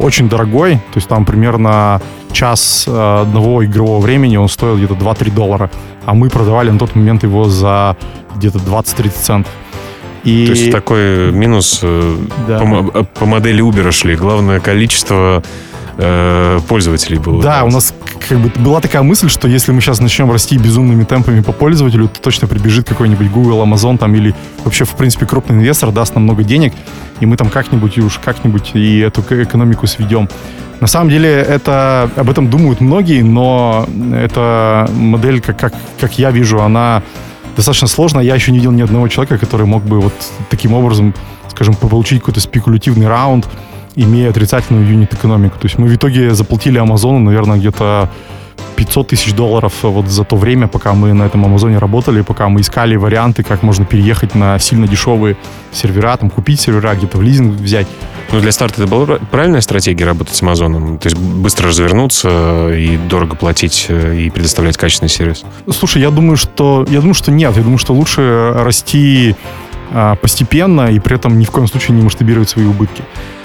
очень 0.00 0.30
дорогой, 0.30 0.76
то 0.76 0.96
есть 0.96 1.08
там 1.08 1.26
примерно 1.26 2.00
час 2.32 2.84
э, 2.86 3.20
одного 3.22 3.64
игрового 3.64 4.00
времени 4.00 4.36
он 4.36 4.48
стоил 4.48 4.76
где-то 4.76 4.94
2-3 4.94 5.34
доллара, 5.34 5.70
а 6.04 6.14
мы 6.14 6.28
продавали 6.28 6.70
на 6.70 6.78
тот 6.78 6.94
момент 6.94 7.22
его 7.22 7.44
за 7.44 7.96
где-то 8.36 8.58
20-30 8.58 9.10
центов. 9.10 9.52
И... 10.24 10.46
То 10.46 10.52
есть 10.52 10.70
такой 10.70 11.32
минус 11.32 11.80
э, 11.82 12.16
да. 12.46 12.58
по, 12.58 13.04
по 13.04 13.26
модели 13.26 13.64
Uber 13.64 13.90
шли. 13.90 14.16
Главное 14.16 14.60
количество 14.60 15.42
э, 16.00 16.60
пользователей 16.68 17.18
было. 17.18 17.42
Да, 17.42 17.64
у 17.64 17.70
нас 17.70 17.94
как 18.28 18.38
бы 18.38 18.50
была 18.60 18.80
такая 18.80 19.02
мысль, 19.02 19.28
что 19.28 19.48
если 19.48 19.72
мы 19.72 19.80
сейчас 19.80 20.00
начнем 20.00 20.30
расти 20.30 20.56
безумными 20.56 21.04
темпами 21.04 21.40
по 21.40 21.52
пользователю, 21.52 22.08
то 22.08 22.20
точно 22.20 22.48
прибежит 22.48 22.88
какой-нибудь 22.88 23.30
Google, 23.30 23.62
Amazon 23.62 23.98
там 23.98 24.14
или 24.14 24.34
вообще, 24.64 24.84
в 24.84 24.90
принципе, 24.90 25.26
крупный 25.26 25.56
инвестор 25.56 25.92
даст 25.92 26.14
нам 26.14 26.24
много 26.24 26.42
денег, 26.42 26.72
и 27.20 27.26
мы 27.26 27.36
там 27.36 27.50
как-нибудь 27.50 27.98
и 27.98 28.00
уж 28.00 28.18
как-нибудь 28.18 28.70
и 28.74 28.98
эту 28.98 29.22
экономику 29.42 29.86
сведем. 29.86 30.28
На 30.80 30.86
самом 30.86 31.10
деле 31.10 31.28
это 31.28 32.10
об 32.16 32.30
этом 32.30 32.48
думают 32.48 32.80
многие, 32.80 33.20
но 33.20 33.86
эта 34.14 34.88
модель, 34.94 35.42
как, 35.42 35.58
как, 35.58 35.74
как 36.00 36.18
я 36.18 36.30
вижу, 36.30 36.60
она 36.60 37.02
достаточно 37.54 37.86
сложная. 37.86 38.24
Я 38.24 38.34
еще 38.34 38.50
не 38.50 38.58
видел 38.58 38.72
ни 38.72 38.80
одного 38.80 39.06
человека, 39.08 39.36
который 39.36 39.66
мог 39.66 39.84
бы 39.84 40.00
вот 40.00 40.14
таким 40.48 40.72
образом, 40.72 41.14
скажем, 41.50 41.74
получить 41.74 42.20
какой-то 42.20 42.40
спекулятивный 42.40 43.08
раунд, 43.08 43.46
имея 43.94 44.30
отрицательную 44.30 44.86
юнит-экономику. 44.86 45.58
То 45.58 45.66
есть 45.66 45.78
мы 45.78 45.88
в 45.88 45.94
итоге 45.94 46.34
заплатили 46.34 46.78
Амазону, 46.78 47.18
наверное, 47.18 47.58
где-то 47.58 48.10
500 48.76 49.08
тысяч 49.08 49.34
долларов 49.34 49.74
вот 49.82 50.08
за 50.08 50.24
то 50.24 50.36
время, 50.36 50.66
пока 50.66 50.94
мы 50.94 51.12
на 51.12 51.24
этом 51.24 51.44
Амазоне 51.44 51.78
работали, 51.78 52.22
пока 52.22 52.48
мы 52.48 52.62
искали 52.62 52.96
варианты, 52.96 53.42
как 53.42 53.62
можно 53.62 53.84
переехать 53.84 54.34
на 54.34 54.58
сильно 54.58 54.88
дешевые 54.88 55.36
сервера, 55.70 56.16
там, 56.16 56.30
купить 56.30 56.60
сервера, 56.60 56.94
где-то 56.94 57.18
в 57.18 57.22
лизинг 57.22 57.60
взять. 57.60 57.86
Ну, 58.32 58.40
для 58.40 58.52
старта 58.52 58.82
это 58.82 58.90
была 58.90 59.18
правильная 59.30 59.60
стратегия 59.60 60.04
работать 60.06 60.34
с 60.34 60.42
Амазоном? 60.42 60.98
То 60.98 61.08
есть 61.08 61.18
быстро 61.18 61.68
развернуться 61.68 62.70
и 62.72 62.96
дорого 62.96 63.34
платить 63.36 63.86
э, 63.88 64.16
и 64.16 64.30
предоставлять 64.30 64.76
качественный 64.76 65.10
сервис? 65.10 65.44
Слушай, 65.70 66.00
я 66.00 66.10
думаю, 66.10 66.36
что, 66.36 66.86
я 66.88 67.00
думаю, 67.00 67.14
что 67.14 67.30
нет. 67.30 67.56
Я 67.56 67.62
думаю, 67.62 67.78
что 67.78 67.92
лучше 67.92 68.52
расти 68.54 69.34
а, 69.92 70.14
постепенно 70.14 70.90
и 70.90 71.00
при 71.00 71.16
этом 71.16 71.38
ни 71.38 71.44
в 71.44 71.50
коем 71.50 71.66
случае 71.66 71.96
не 71.96 72.02
масштабировать 72.02 72.48
свои 72.48 72.64
убытки. 72.64 73.02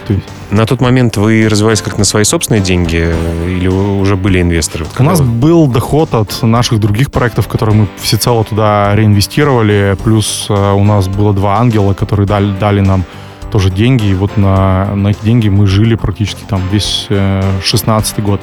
То 0.07 0.13
есть... 0.13 0.25
На 0.51 0.65
тот 0.65 0.81
момент 0.81 1.17
вы 1.17 1.47
развивались 1.49 1.81
как 1.81 1.97
на 1.97 2.05
свои 2.05 2.23
собственные 2.23 2.61
деньги 2.61 3.01
э, 3.01 3.49
или 3.49 3.67
уже 3.67 4.15
были 4.15 4.41
инвесторы? 4.41 4.85
У 4.97 5.03
нас 5.03 5.21
был 5.21 5.67
доход 5.67 6.13
от 6.13 6.43
наших 6.43 6.79
других 6.79 7.11
проектов, 7.11 7.47
которые 7.47 7.75
мы 7.75 7.87
всецело 7.97 8.43
туда 8.43 8.95
реинвестировали, 8.95 9.97
плюс 10.03 10.45
э, 10.49 10.73
у 10.73 10.83
нас 10.83 11.07
было 11.07 11.33
два 11.33 11.57
ангела, 11.57 11.93
которые 11.93 12.27
дали, 12.27 12.53
дали 12.59 12.81
нам 12.81 13.03
тоже 13.51 13.69
деньги, 13.69 14.07
и 14.07 14.13
вот 14.13 14.37
на, 14.37 14.95
на 14.95 15.09
эти 15.09 15.23
деньги 15.23 15.49
мы 15.49 15.65
жили 15.65 15.95
практически 15.95 16.43
там 16.47 16.61
весь 16.71 17.07
э, 17.09 17.41
16 17.63 18.21
год. 18.21 18.41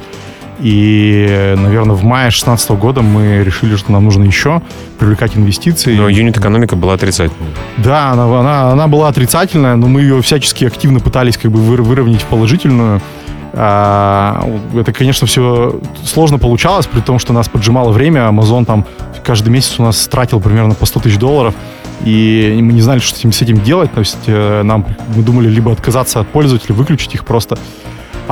И, 0.62 1.54
наверное, 1.56 1.96
в 1.96 2.04
мае 2.04 2.26
2016 2.26 2.70
года 2.70 3.02
мы 3.02 3.42
решили, 3.42 3.74
что 3.74 3.90
нам 3.90 4.04
нужно 4.04 4.22
еще 4.22 4.62
привлекать 4.98 5.36
инвестиции. 5.36 5.96
Но 5.96 6.08
юнит-экономика 6.08 6.76
была 6.76 6.94
отрицательная. 6.94 7.50
Да, 7.78 8.12
она, 8.12 8.24
она, 8.38 8.70
она 8.70 8.86
была 8.86 9.08
отрицательная, 9.08 9.74
но 9.74 9.88
мы 9.88 10.02
ее 10.02 10.22
всячески 10.22 10.64
активно 10.64 11.00
пытались 11.00 11.36
как 11.36 11.50
бы 11.50 11.58
выровнять 11.60 12.22
в 12.22 12.26
положительную. 12.26 13.00
А, 13.54 14.48
это, 14.74 14.92
конечно, 14.92 15.26
все 15.26 15.80
сложно 16.04 16.38
получалось, 16.38 16.86
при 16.86 17.00
том, 17.00 17.18
что 17.18 17.32
нас 17.32 17.48
поджимало 17.48 17.90
время. 17.90 18.20
Amazon 18.20 18.64
там 18.64 18.86
каждый 19.24 19.50
месяц 19.50 19.78
у 19.78 19.82
нас 19.82 20.06
тратил 20.06 20.40
примерно 20.40 20.74
по 20.74 20.86
100 20.86 21.00
тысяч 21.00 21.18
долларов. 21.18 21.54
И 22.04 22.58
мы 22.60 22.72
не 22.72 22.80
знали, 22.80 23.00
что 23.00 23.16
с 23.16 23.42
этим, 23.42 23.60
делать. 23.60 23.92
То 23.92 24.00
есть 24.00 24.18
э, 24.26 24.62
нам, 24.62 24.86
мы 25.14 25.22
думали 25.22 25.48
либо 25.48 25.72
отказаться 25.72 26.20
от 26.20 26.28
пользователей, 26.28 26.74
выключить 26.74 27.14
их 27.14 27.24
просто 27.24 27.58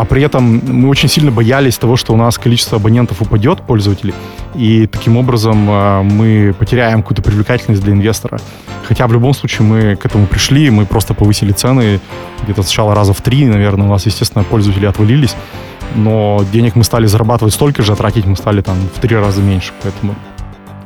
а 0.00 0.06
при 0.06 0.22
этом 0.22 0.62
мы 0.66 0.88
очень 0.88 1.10
сильно 1.10 1.30
боялись 1.30 1.76
того, 1.76 1.94
что 1.96 2.14
у 2.14 2.16
нас 2.16 2.38
количество 2.38 2.78
абонентов 2.78 3.20
упадет, 3.20 3.60
пользователей, 3.60 4.14
и 4.54 4.86
таким 4.86 5.18
образом 5.18 5.68
э, 5.68 6.02
мы 6.02 6.54
потеряем 6.58 7.02
какую-то 7.02 7.20
привлекательность 7.20 7.82
для 7.82 7.92
инвестора. 7.92 8.40
Хотя 8.88 9.06
в 9.06 9.12
любом 9.12 9.34
случае 9.34 9.68
мы 9.68 9.96
к 9.96 10.06
этому 10.06 10.26
пришли, 10.26 10.70
мы 10.70 10.86
просто 10.86 11.12
повысили 11.12 11.52
цены 11.52 12.00
где-то 12.42 12.62
сначала 12.62 12.94
раза 12.94 13.12
в 13.12 13.20
три, 13.20 13.44
наверное, 13.44 13.86
у 13.86 13.90
нас, 13.90 14.06
естественно, 14.06 14.42
пользователи 14.42 14.86
отвалились, 14.86 15.36
но 15.94 16.46
денег 16.50 16.76
мы 16.76 16.84
стали 16.84 17.04
зарабатывать 17.04 17.52
столько 17.52 17.82
же, 17.82 17.92
а 17.92 17.96
тратить 17.96 18.24
мы 18.24 18.36
стали 18.36 18.62
там 18.62 18.76
в 18.94 19.00
три 19.00 19.16
раза 19.16 19.42
меньше, 19.42 19.74
поэтому 19.82 20.14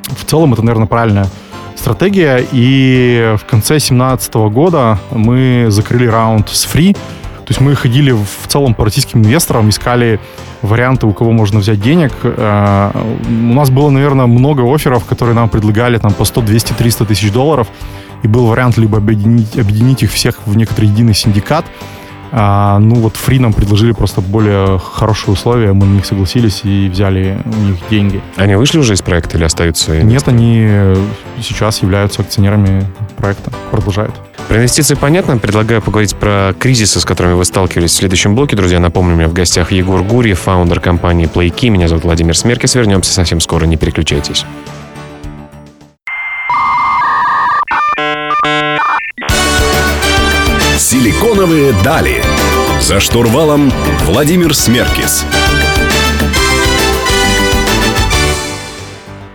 в 0.08 0.24
целом 0.24 0.54
это, 0.54 0.62
наверное, 0.62 0.88
правильная 0.88 1.28
стратегия, 1.76 2.44
и 2.50 3.36
в 3.40 3.44
конце 3.44 3.74
2017 3.74 4.34
года 4.34 4.98
мы 5.12 5.66
закрыли 5.68 6.08
раунд 6.08 6.48
с 6.48 6.66
Free, 6.66 6.96
то 7.44 7.50
есть 7.50 7.60
мы 7.60 7.74
ходили 7.74 8.10
в 8.10 8.48
целом 8.48 8.74
по 8.74 8.84
российским 8.84 9.20
инвесторам, 9.20 9.68
искали 9.68 10.18
варианты, 10.62 11.06
у 11.06 11.12
кого 11.12 11.30
можно 11.32 11.58
взять 11.58 11.80
денег. 11.80 12.12
Э, 12.22 12.90
у 13.26 13.54
нас 13.54 13.68
было, 13.68 13.90
наверное, 13.90 14.26
много 14.26 14.62
офферов, 14.62 15.04
которые 15.04 15.34
нам 15.34 15.50
предлагали 15.50 15.98
там 15.98 16.12
по 16.14 16.24
100, 16.24 16.40
200, 16.40 16.72
300 16.72 17.04
тысяч 17.04 17.30
долларов. 17.30 17.68
И 18.22 18.28
был 18.28 18.46
вариант 18.46 18.78
либо 18.78 18.96
объединить, 18.96 19.58
объединить 19.58 20.02
их 20.02 20.10
всех 20.10 20.46
в 20.46 20.56
некоторый 20.56 20.86
единый 20.86 21.12
синдикат, 21.12 21.66
а, 22.36 22.80
ну 22.80 22.96
вот 22.96 23.14
Free 23.14 23.38
нам 23.38 23.52
предложили 23.52 23.92
просто 23.92 24.20
более 24.20 24.80
хорошие 24.80 25.34
условия, 25.34 25.72
мы 25.72 25.86
на 25.86 25.92
них 25.92 26.06
согласились 26.06 26.62
и 26.64 26.88
взяли 26.88 27.38
у 27.44 27.60
них 27.60 27.76
деньги. 27.90 28.20
Они 28.36 28.56
вышли 28.56 28.78
уже 28.78 28.94
из 28.94 29.02
проекта 29.02 29.36
или 29.36 29.44
остаются? 29.44 30.02
Нет, 30.02 30.26
они 30.26 30.96
сейчас 31.40 31.82
являются 31.82 32.22
акционерами 32.22 32.84
проекта, 33.18 33.52
продолжают. 33.70 34.14
Про 34.48 34.58
инвестиции 34.58 34.94
понятно. 34.94 35.38
Предлагаю 35.38 35.82
поговорить 35.82 36.14
про 36.14 36.54
кризисы, 36.58 37.00
с 37.00 37.04
которыми 37.04 37.32
вы 37.34 37.44
сталкивались 37.44 37.92
в 37.92 37.94
следующем 37.94 38.34
блоке. 38.34 38.56
Друзья, 38.56 38.78
напомню, 38.78 39.14
у 39.14 39.16
меня 39.16 39.28
в 39.28 39.32
гостях 39.32 39.72
Егор 39.72 40.02
Гурьев, 40.02 40.40
фаундер 40.40 40.80
компании 40.80 41.28
PlayKey. 41.32 41.70
Меня 41.70 41.88
зовут 41.88 42.04
Владимир 42.04 42.36
Смеркис. 42.36 42.74
Вернемся 42.74 43.12
совсем 43.12 43.40
скоро, 43.40 43.64
не 43.64 43.76
переключайтесь. 43.76 44.44
Силиконовые 50.78 51.72
дали. 51.82 52.22
За 52.80 53.00
штурвалом 53.00 53.72
Владимир 54.04 54.54
Смеркис. 54.54 55.24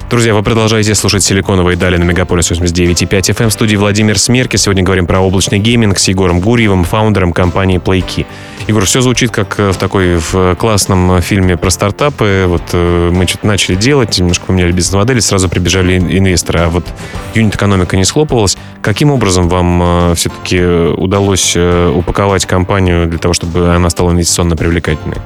Друзья, 0.09 0.33
вы 0.33 0.41
продолжаете 0.41 0.95
слушать 0.95 1.23
«Силиконовые 1.23 1.77
дали» 1.77 1.95
на 1.97 2.03
Мегаполис 2.03 2.49
89.5 2.49 3.09
FM. 3.09 3.49
В 3.49 3.53
студии 3.53 3.75
Владимир 3.75 4.17
Смеркис. 4.17 4.57
Сегодня 4.57 4.81
говорим 4.81 5.05
про 5.05 5.19
облачный 5.19 5.59
гейминг 5.59 5.99
с 5.99 6.07
Егором 6.07 6.39
Гурьевым, 6.39 6.83
founder 6.83 7.20
ом 7.20 7.31
компании 7.31 7.79
PlayKey. 7.79 8.25
Егор, 8.67 8.83
все 8.85 9.01
звучит 9.01 9.29
как 9.29 9.59
э, 9.59 9.71
в 9.71 9.77
такой 9.77 10.17
в 10.17 10.55
классном 10.55 11.21
фильме 11.21 11.57
про 11.57 11.69
стартапы. 11.69 12.45
Вот 12.47 12.63
э, 12.73 13.11
мы 13.13 13.27
что-то 13.27 13.45
начали 13.45 13.75
делать, 13.75 14.17
немножко 14.17 14.47
поменяли 14.47 14.71
бизнес-модели, 14.71 15.19
сразу 15.19 15.47
прибежали 15.47 15.99
инвесторы, 15.99 16.61
а 16.61 16.69
вот 16.69 16.87
юнит-экономика 17.35 17.95
не 17.95 18.03
схлопывалась. 18.03 18.57
Каким 18.81 19.11
образом 19.11 19.47
вам 19.47 20.11
э, 20.11 20.15
все-таки 20.15 20.59
удалось 20.59 21.55
упаковать 21.55 22.47
компанию 22.47 23.05
для 23.05 23.19
того, 23.19 23.35
чтобы 23.35 23.75
она 23.75 23.91
стала 23.91 24.09
инвестиционно 24.09 24.55
привлекательной? 24.55 25.17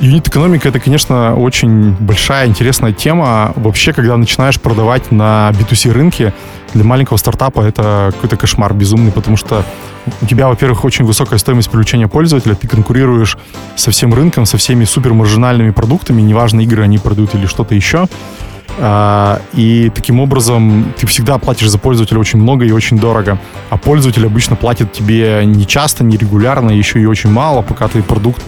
Юнит-экономика 0.00 0.68
это, 0.68 0.78
конечно, 0.78 1.34
очень 1.34 1.92
большая, 1.92 2.46
интересная 2.46 2.92
тема. 2.92 3.52
Вообще, 3.56 3.92
когда 3.92 4.16
начинаешь 4.16 4.60
продавать 4.60 5.10
на 5.10 5.52
B2C 5.52 5.92
рынке, 5.92 6.34
для 6.74 6.84
маленького 6.84 7.16
стартапа 7.16 7.62
это 7.62 8.10
какой-то 8.14 8.36
кошмар 8.36 8.74
безумный, 8.74 9.10
потому 9.10 9.36
что 9.36 9.64
у 10.20 10.26
тебя, 10.26 10.48
во-первых, 10.48 10.84
очень 10.84 11.04
высокая 11.04 11.38
стоимость 11.38 11.70
привлечения 11.70 12.08
пользователя, 12.08 12.54
ты 12.54 12.68
конкурируешь 12.68 13.38
со 13.74 13.90
всем 13.90 14.14
рынком, 14.14 14.46
со 14.46 14.56
всеми 14.56 14.84
супермаржинальными 14.84 15.70
продуктами, 15.70 16.20
неважно, 16.20 16.60
игры 16.60 16.82
они 16.82 16.98
продают 16.98 17.34
или 17.34 17.46
что-то 17.46 17.74
еще. 17.74 18.06
А, 18.78 19.40
и 19.52 19.90
таким 19.94 20.20
образом 20.20 20.92
ты 20.96 21.06
всегда 21.06 21.38
платишь 21.38 21.68
за 21.68 21.78
пользователя 21.78 22.18
очень 22.18 22.38
много 22.38 22.64
и 22.64 22.70
очень 22.70 22.98
дорого. 22.98 23.38
А 23.68 23.76
пользователь 23.76 24.24
обычно 24.24 24.56
платит 24.56 24.92
тебе 24.92 25.42
не 25.44 25.66
часто, 25.66 26.04
не 26.04 26.16
регулярно, 26.16 26.70
еще 26.70 27.00
и 27.00 27.06
очень 27.06 27.30
мало, 27.30 27.62
пока 27.62 27.88
ты 27.88 28.02
продукт 28.02 28.42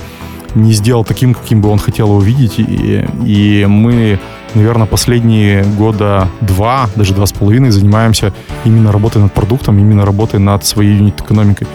не 0.54 0.72
сделал 0.72 1.04
таким, 1.04 1.34
каким 1.34 1.60
бы 1.60 1.68
он 1.68 1.78
хотел 1.78 2.08
его 2.08 2.20
видеть. 2.20 2.54
И, 2.58 3.06
и 3.24 3.66
мы, 3.66 4.18
наверное, 4.54 4.86
последние 4.86 5.64
года 5.64 6.28
два, 6.40 6.88
даже 6.96 7.14
два 7.14 7.26
с 7.26 7.32
половиной 7.32 7.70
занимаемся 7.70 8.32
именно 8.64 8.92
работой 8.92 9.22
над 9.22 9.32
продуктом, 9.32 9.78
именно 9.78 10.04
работой 10.04 10.40
над 10.40 10.64
своей 10.64 10.96
юнит-экономикой. 10.96 11.66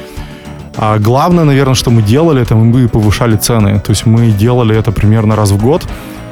А 0.76 1.00
главное, 1.00 1.44
наверное, 1.44 1.74
что 1.74 1.90
мы 1.90 2.04
делали, 2.04 2.42
это 2.42 2.56
мы 2.56 2.88
повышали 2.88 3.36
цены. 3.36 3.80
То 3.80 3.92
есть 3.92 4.06
мы 4.06 4.28
делали 4.28 4.76
это 4.76 4.92
примерно 4.92 5.36
раз 5.36 5.52
в 5.52 5.62
год. 5.62 5.84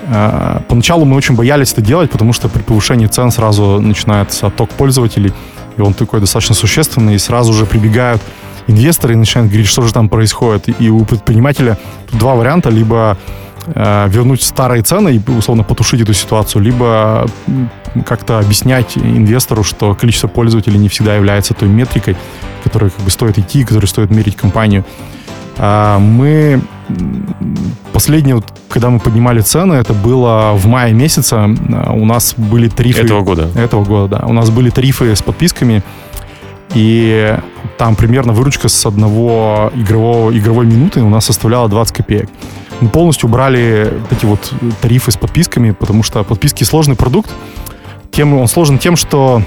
А, 0.07 0.61
поначалу 0.67 1.05
мы 1.05 1.15
очень 1.15 1.35
боялись 1.35 1.73
это 1.73 1.81
делать, 1.81 2.11
потому 2.11 2.31
что 2.31 2.47
при 2.47 2.61
повышении 2.61 3.07
цен 3.07 3.31
сразу 3.31 3.81
начинается 3.81 4.47
отток 4.47 4.69
пользователей, 4.69 5.33
и 5.77 5.81
он 5.81 5.93
такой 5.93 6.19
достаточно 6.19 6.53
существенный, 6.53 7.15
и 7.15 7.17
сразу 7.17 7.53
же 7.53 7.65
прибегают 7.65 8.21
инвесторы 8.67 9.13
и 9.13 9.17
начинают 9.17 9.51
говорить, 9.51 9.67
что 9.69 9.81
же 9.81 9.93
там 9.93 10.09
происходит. 10.09 10.69
И 10.81 10.89
у 10.89 11.05
предпринимателя 11.05 11.77
тут 12.09 12.19
два 12.19 12.35
варианта. 12.35 12.69
Либо 12.69 13.17
э, 13.67 14.07
вернуть 14.09 14.41
старые 14.41 14.83
цены 14.83 15.15
и, 15.15 15.31
условно, 15.31 15.63
потушить 15.63 16.01
эту 16.01 16.13
ситуацию, 16.13 16.61
либо 16.61 17.27
как-то 18.05 18.39
объяснять 18.39 18.97
инвестору, 18.97 19.63
что 19.63 19.93
количество 19.95 20.27
пользователей 20.27 20.77
не 20.77 20.89
всегда 20.89 21.15
является 21.15 21.53
той 21.53 21.69
метрикой, 21.69 22.15
которой 22.63 22.89
как 22.89 23.01
бы 23.03 23.11
стоит 23.11 23.37
идти, 23.37 23.63
которой 23.63 23.85
стоит 23.85 24.09
мерить 24.11 24.35
компанию. 24.35 24.83
А 25.57 25.99
мы 25.99 26.61
последнее, 27.93 28.35
вот, 28.35 28.45
когда 28.69 28.89
мы 28.89 28.99
поднимали 28.99 29.39
цены, 29.41 29.73
это 29.73 29.93
было 29.93 30.51
в 30.53 30.65
мае 30.67 30.93
месяце. 30.93 31.37
У 31.37 32.05
нас 32.05 32.33
были 32.35 32.67
тарифы... 32.67 33.01
Этого 33.01 33.21
года? 33.21 33.49
Этого 33.55 33.85
года, 33.85 34.19
да. 34.19 34.25
У 34.27 34.33
нас 34.33 34.49
были 34.49 34.69
тарифы 34.69 35.15
с 35.15 35.21
подписками 35.21 35.81
и 36.75 37.35
там 37.77 37.95
примерно 37.95 38.33
выручка 38.33 38.67
с 38.67 38.85
одного 38.85 39.71
игрового, 39.73 40.37
игровой 40.37 40.65
минуты 40.65 41.01
у 41.01 41.09
нас 41.09 41.25
составляла 41.25 41.67
20 41.69 41.95
копеек. 41.95 42.29
Мы 42.81 42.89
полностью 42.89 43.29
убрали 43.29 43.93
эти 44.11 44.25
вот 44.25 44.53
тарифы 44.81 45.11
с 45.11 45.17
подписками, 45.17 45.71
потому 45.71 46.03
что 46.03 46.23
подписки 46.23 46.63
сложный 46.63 46.95
продукт. 46.95 47.31
Тем, 48.11 48.37
он 48.37 48.47
сложен 48.47 48.77
тем, 48.77 48.95
что 48.97 49.41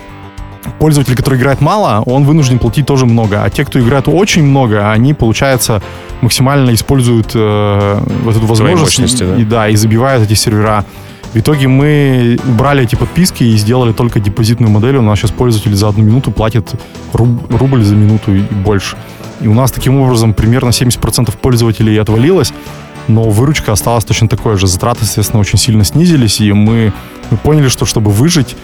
пользователь, 0.78 1.14
который 1.16 1.38
играет 1.38 1.60
мало, 1.60 2.02
он 2.06 2.24
вынужден 2.24 2.58
платить 2.58 2.86
тоже 2.86 3.06
много. 3.06 3.42
А 3.44 3.50
те, 3.50 3.64
кто 3.64 3.78
играет 3.80 4.08
очень 4.08 4.42
много, 4.42 4.90
они, 4.90 5.14
получается, 5.14 5.82
максимально 6.20 6.74
используют 6.74 7.32
э, 7.34 8.00
вот 8.24 8.36
эту 8.36 8.46
возможность. 8.46 9.18
да? 9.18 9.36
И, 9.36 9.44
да, 9.44 9.68
и 9.68 9.76
забивают 9.76 10.24
эти 10.24 10.34
сервера. 10.34 10.84
В 11.32 11.36
итоге 11.36 11.68
мы 11.68 12.38
убрали 12.46 12.84
эти 12.84 12.94
подписки 12.94 13.44
и 13.44 13.56
сделали 13.56 13.92
только 13.92 14.18
депозитную 14.18 14.70
модель. 14.70 14.96
У 14.96 15.02
нас 15.02 15.18
сейчас 15.18 15.30
пользователи 15.30 15.74
за 15.74 15.88
одну 15.88 16.02
минуту 16.02 16.30
платят 16.30 16.74
руб, 17.12 17.50
рубль 17.50 17.82
за 17.82 17.94
минуту 17.94 18.34
и 18.34 18.40
больше. 18.40 18.96
И 19.40 19.46
у 19.46 19.54
нас 19.54 19.70
таким 19.70 20.00
образом 20.00 20.32
примерно 20.32 20.70
70% 20.70 21.36
пользователей 21.36 22.00
отвалилось, 22.00 22.52
но 23.08 23.24
выручка 23.28 23.72
осталась 23.72 24.04
точно 24.04 24.28
такой 24.28 24.56
же. 24.56 24.66
Затраты, 24.66 25.04
естественно, 25.04 25.40
очень 25.40 25.58
сильно 25.58 25.84
снизились, 25.84 26.40
и 26.40 26.52
мы, 26.52 26.92
мы 27.30 27.36
поняли, 27.36 27.68
что 27.68 27.84
чтобы 27.84 28.10
выжить, 28.10 28.56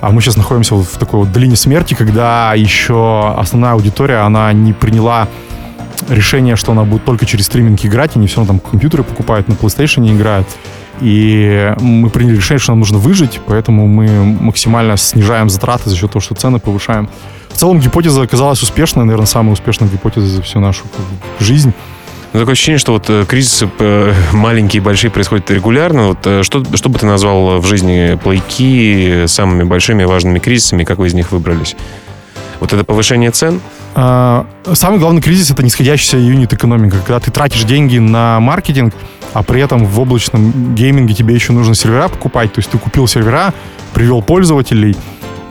а 0.00 0.10
мы 0.10 0.20
сейчас 0.20 0.36
находимся 0.36 0.74
вот 0.74 0.86
в 0.86 0.98
такой 0.98 1.20
вот 1.20 1.32
долине 1.32 1.56
смерти, 1.56 1.94
когда 1.94 2.52
еще 2.54 3.34
основная 3.36 3.72
аудитория, 3.72 4.18
она 4.18 4.52
не 4.52 4.72
приняла 4.72 5.28
решение, 6.08 6.56
что 6.56 6.72
она 6.72 6.84
будет 6.84 7.04
только 7.04 7.24
через 7.24 7.46
стриминг 7.46 7.84
играть, 7.84 8.16
они 8.16 8.26
все 8.26 8.38
равно 8.38 8.54
там 8.54 8.60
компьютеры 8.60 9.02
покупают, 9.02 9.48
на 9.48 9.52
PlayStation 9.52 10.10
играют. 10.12 10.46
И 11.02 11.74
мы 11.80 12.10
приняли 12.10 12.36
решение, 12.36 12.60
что 12.60 12.72
нам 12.72 12.78
нужно 12.78 12.98
выжить, 12.98 13.40
поэтому 13.46 13.88
мы 13.88 14.08
максимально 14.24 14.96
снижаем 14.96 15.50
затраты 15.50 15.90
за 15.90 15.96
счет 15.96 16.12
того, 16.12 16.20
что 16.20 16.34
цены 16.34 16.60
повышаем. 16.60 17.08
В 17.50 17.56
целом 17.56 17.80
гипотеза 17.80 18.22
оказалась 18.22 18.62
успешной, 18.62 19.04
наверное, 19.04 19.26
самая 19.26 19.52
успешная 19.52 19.88
гипотеза 19.88 20.26
за 20.26 20.42
всю 20.42 20.60
нашу 20.60 20.84
жизнь. 21.40 21.72
Ну, 22.32 22.38
такое 22.40 22.52
ощущение, 22.52 22.78
что 22.78 22.92
вот 22.92 23.10
э, 23.10 23.24
кризисы 23.26 23.68
маленькие 24.32 24.80
и 24.80 24.84
большие 24.84 25.10
происходят 25.10 25.50
регулярно. 25.50 26.08
Вот 26.08 26.18
э, 26.24 26.42
что, 26.44 26.64
что 26.76 26.88
бы 26.88 26.98
ты 26.98 27.04
назвал 27.04 27.58
в 27.58 27.66
жизни 27.66 28.18
плейки 28.22 29.26
самыми 29.26 29.64
большими 29.64 30.04
и 30.04 30.06
важными 30.06 30.38
кризисами, 30.38 30.84
как 30.84 30.98
вы 30.98 31.08
из 31.08 31.14
них 31.14 31.32
выбрались? 31.32 31.76
Вот 32.60 32.72
это 32.72 32.84
повышение 32.84 33.32
цен? 33.32 33.60
А, 33.94 34.46
самый 34.72 34.98
главный 34.98 35.20
кризис— 35.20 35.50
это 35.50 35.62
нисходящаяся 35.62 36.16
юнит-экономика. 36.16 36.98
Когда 36.98 37.18
ты 37.20 37.30
тратишь 37.30 37.64
деньги 37.64 37.98
на 37.98 38.40
маркетинг, 38.40 38.94
а 39.32 39.42
при 39.42 39.60
этом 39.60 39.84
в 39.84 40.00
облачном 40.00 40.74
гейминге 40.74 41.14
тебе 41.14 41.34
еще 41.34 41.52
нужно 41.52 41.74
сервера 41.74 42.08
покупать. 42.08 42.52
То 42.52 42.58
есть 42.58 42.70
ты 42.70 42.78
купил 42.78 43.06
сервера, 43.06 43.52
привел 43.94 44.22
пользователей, 44.22 44.96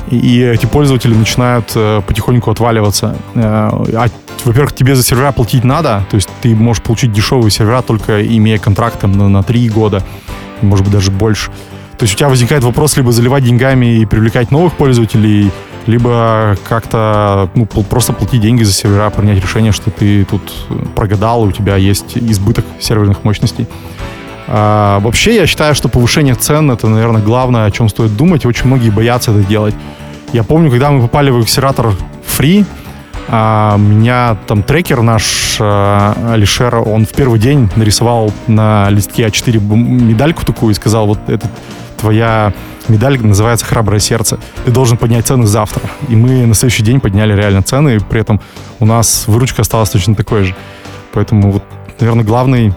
и 0.10 0.42
эти 0.42 0.66
пользователи 0.66 1.14
начинают 1.14 1.72
э, 1.76 2.02
потихоньку 2.06 2.52
отваливаться. 2.52 3.16
Э, 3.36 3.70
а, 3.94 4.08
во-первых, 4.44 4.74
тебе 4.74 4.96
за 4.96 5.04
сервера 5.04 5.32
платить 5.32 5.64
надо, 5.64 6.06
то 6.10 6.16
есть 6.16 6.30
ты 6.42 6.56
можешь 6.56 6.84
получить 6.84 7.14
дешевые 7.14 7.52
сервера, 7.52 7.82
только 7.82 8.26
имея 8.26 8.58
контракт 8.58 9.00
там, 9.00 9.12
на, 9.32 9.44
3 9.44 9.70
года, 9.70 10.04
может 10.62 10.86
быть, 10.86 10.94
даже 10.94 11.12
больше. 11.12 11.52
То 11.98 12.04
есть 12.04 12.16
у 12.16 12.18
тебя 12.18 12.30
возникает 12.30 12.64
вопрос 12.64 12.98
либо 12.98 13.12
заливать 13.12 13.44
деньгами 13.44 14.00
и 14.00 14.06
привлекать 14.06 14.52
новых 14.52 14.74
пользователей, 14.74 15.52
либо 15.88 16.58
как-то 16.68 17.50
ну, 17.56 17.66
просто 17.66 18.14
платить 18.14 18.42
деньги 18.42 18.64
за 18.64 18.74
сервера, 18.74 19.10
принять 19.10 19.42
решение, 19.42 19.72
что 19.72 19.90
ты 19.92 20.26
тут 20.26 20.42
прогадал, 20.96 21.44
у 21.44 21.52
тебя 21.52 21.76
есть 21.76 22.18
избыток 22.18 22.66
серверных 22.80 23.24
мощностей. 23.24 23.68
А, 24.48 25.00
вообще, 25.00 25.36
я 25.36 25.48
считаю, 25.48 25.76
что 25.76 25.90
повышение 25.90 26.36
цен— 26.36 26.70
это, 26.72 26.88
наверное, 26.88 27.22
главное, 27.22 27.66
о 27.66 27.72
чем 27.72 27.90
стоит 27.90 28.16
думать, 28.16 28.46
очень 28.46 28.68
многие 28.68 28.90
боятся 28.90 29.32
это 29.32 29.44
делать. 29.44 29.76
Я 30.34 30.44
помню, 30.44 30.70
когда 30.70 30.92
мы 30.92 31.02
попали 31.02 31.30
в 31.30 31.40
акселератор 31.40 31.94
Free, 32.26 32.66
а, 33.28 33.78
меня 33.78 34.38
там 34.48 34.64
трекер 34.64 35.02
наш, 35.02 35.58
а, 35.60 36.32
Алишер, 36.34 36.76
он 36.86 37.06
в 37.06 37.12
первый 37.12 37.40
день 37.40 37.70
нарисовал 37.76 38.34
на 38.48 38.90
листке 38.90 39.26
А4 39.26 39.60
медальку 39.60 40.46
такую 40.46 40.72
и 40.72 40.74
сказал, 40.74 41.08
вот 41.08 41.20
этот 41.28 41.50
твоя 42.02 42.54
медаль 42.88 43.20
называется 43.22 43.66
«Храброе 43.66 44.00
сердце». 44.00 44.40
Ты 44.66 44.72
должен 44.72 44.98
поднять 44.98 45.26
цены 45.26 45.48
завтра. 45.48 45.84
И 46.10 46.16
мы 46.16 46.46
на 46.46 46.54
следующий 46.54 46.84
день 46.84 47.00
подняли 47.00 47.34
реально 47.34 47.64
цены, 47.64 47.96
и 47.96 48.00
при 48.00 48.20
этом 48.20 48.42
у 48.80 48.86
нас 48.86 49.26
выручка 49.28 49.62
осталась 49.62 49.90
точно 49.92 50.16
такой 50.16 50.44
же. 50.44 50.56
Поэтому, 51.14 51.52
вот, 51.52 51.64
наверное, 52.00 52.26
главный 52.26 52.74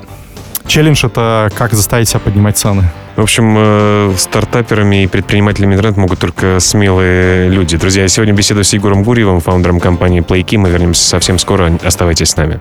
челлендж— 0.66 1.04
это 1.06 1.50
как 1.56 1.72
заставить 1.72 2.08
себя 2.08 2.20
поднимать 2.20 2.56
цены. 2.56 2.84
В 3.16 3.22
общем, 3.22 3.54
э, 3.56 4.14
стартаперами 4.18 5.04
и 5.04 5.06
предпринимателями 5.06 5.74
интернет 5.74 5.96
могут 5.96 6.18
только 6.18 6.58
смелые 6.58 7.48
люди. 7.48 7.76
Друзья, 7.76 8.02
я 8.02 8.08
сегодня 8.08 8.34
беседую 8.34 8.64
с 8.64 8.72
Егором 8.72 9.04
Гурьевым, 9.04 9.40
фаундером 9.40 9.78
компании 9.78 10.20
PlayKey. 10.20 10.58
Мы 10.58 10.68
вернемся 10.68 11.06
совсем 11.06 11.38
скоро. 11.38 11.78
Оставайтесь 11.84 12.30
с 12.30 12.36
нами. 12.36 12.60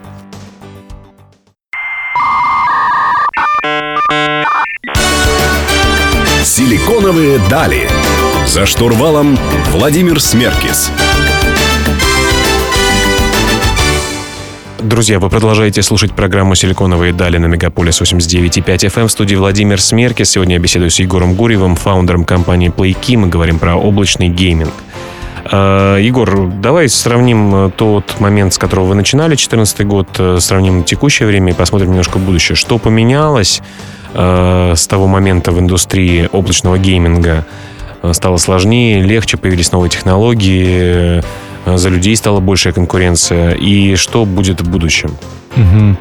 Силиконовые 6.55 7.39
дали. 7.50 7.89
За 8.45 8.67
штурвалом 8.67 9.39
Владимир 9.72 10.22
Смеркис. 10.22 10.91
Друзья, 14.77 15.17
вы 15.17 15.31
продолжаете 15.31 15.81
слушать 15.81 16.12
программу 16.12 16.53
«Силиконовые 16.53 17.12
дали» 17.12 17.39
на 17.39 17.48
Мегаполис 17.48 18.00
89.5 18.00 18.63
FM. 18.67 19.01
Эм. 19.01 19.07
В 19.07 19.12
студии 19.12 19.34
Владимир 19.34 19.82
Смеркис. 19.82 20.30
Сегодня 20.30 20.58
я 20.58 20.62
беседую 20.62 20.91
с 20.91 20.99
Егором 20.99 21.34
Гурьевым, 21.34 21.75
фаундером 21.75 22.23
компании 22.23 22.71
PlayKey. 22.71 23.17
Мы 23.17 23.30
говорим 23.30 23.58
про 23.58 23.75
облачный 23.75 24.30
гейминг. 24.30 24.73
А, 25.45 25.97
Егор, 25.97 26.51
давай 26.62 26.88
сравним 26.88 27.56
э, 27.56 27.71
тот 27.75 28.19
момент, 28.19 28.54
с 28.54 28.60
которого 28.60 28.89
вы 28.89 28.95
начинали, 28.95 29.30
2014 29.30 29.88
год, 29.88 30.08
э, 30.19 30.38
сравним 30.39 30.84
текущее 30.84 31.28
время 31.28 31.54
и 31.54 31.56
посмотрим 31.56 31.89
немножко 31.89 32.19
будущее. 32.19 32.56
Что 32.56 32.78
поменялось 32.78 33.63
э, 34.13 34.73
с 34.76 34.88
того 34.88 35.08
момента 35.08 35.52
в 35.52 35.60
индустрии 35.60 36.30
облачного 36.32 36.78
гейминга? 36.78 37.45
Стало 38.12 38.36
сложнее, 38.36 39.02
легче, 39.02 39.38
появились 39.38 39.71
новые 39.71 39.89
технологии, 39.89 41.23
за 41.65 41.88
людей 41.88 42.15
стала 42.17 42.41
большая 42.41 42.73
конкуренция. 42.73 43.54
И 43.54 43.95
что 43.95 44.26
будет 44.26 44.60
в 44.60 44.69
будущем? 44.69 45.15
Угу. 45.56 45.97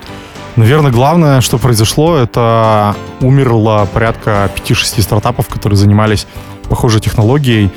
Наверное, 0.56 0.90
главное, 0.90 1.40
что 1.40 1.58
произошло, 1.58 2.16
это 2.16 2.96
умерло 3.20 3.88
порядка 3.94 4.50
5-6 4.66 5.00
стартапов, 5.02 5.46
которые 5.46 5.76
занимались 5.76 6.26
похожей 6.68 7.00
технологией 7.00 7.70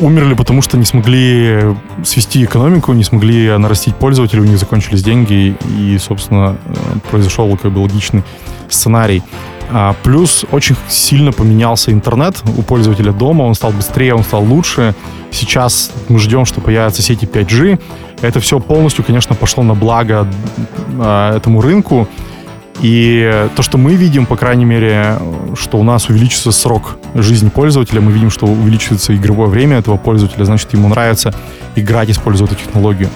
умерли, 0.00 0.34
потому 0.34 0.62
что 0.62 0.76
не 0.76 0.84
смогли 0.84 1.74
свести 2.04 2.44
экономику, 2.44 2.92
не 2.92 3.04
смогли 3.04 3.56
нарастить 3.56 3.96
пользователей, 3.96 4.42
у 4.42 4.44
них 4.44 4.58
закончились 4.58 5.02
деньги, 5.02 5.56
и, 5.78 5.98
собственно, 5.98 6.56
э, 6.66 6.74
произошел 7.10 7.56
как 7.56 7.72
бы 7.72 7.78
логичный 7.78 8.22
сценарий. 8.68 9.22
А, 9.70 9.94
плюс 10.02 10.44
очень 10.52 10.76
сильно 10.88 11.32
поменялся 11.32 11.90
интернет 11.90 12.42
у 12.56 12.62
пользователя 12.62 13.12
дома, 13.12 13.42
он 13.42 13.54
стал 13.54 13.72
быстрее, 13.72 14.14
он 14.14 14.22
стал 14.22 14.44
лучше. 14.44 14.94
Сейчас 15.30 15.90
мы 16.08 16.18
ждем, 16.18 16.44
что 16.44 16.60
появятся 16.60 17.02
сети 17.02 17.26
5G. 17.26 17.80
Это 18.22 18.40
все 18.40 18.60
полностью, 18.60 19.04
конечно, 19.04 19.34
пошло 19.34 19.62
на 19.62 19.74
благо 19.74 20.26
а, 20.98 21.36
этому 21.36 21.60
рынку. 21.60 22.08
И 22.82 23.48
то, 23.56 23.62
что 23.62 23.78
мы 23.78 23.94
видим, 23.94 24.26
по 24.26 24.36
крайней 24.36 24.66
мере, 24.66 25.18
что 25.58 25.78
у 25.78 25.82
нас 25.82 26.08
увеличится 26.10 26.52
срок 26.52 26.98
жизни 27.14 27.48
пользователя, 27.48 28.02
мы 28.02 28.12
видим, 28.12 28.30
что 28.30 28.46
увеличивается 28.46 29.16
игровое 29.16 29.48
время 29.48 29.78
этого 29.78 29.96
пользователя, 29.96 30.44
значит, 30.44 30.72
ему 30.74 30.88
нравится 30.88 31.34
играть, 31.74 32.10
используя 32.10 32.46
эту 32.46 32.56
технологию. 32.56 33.08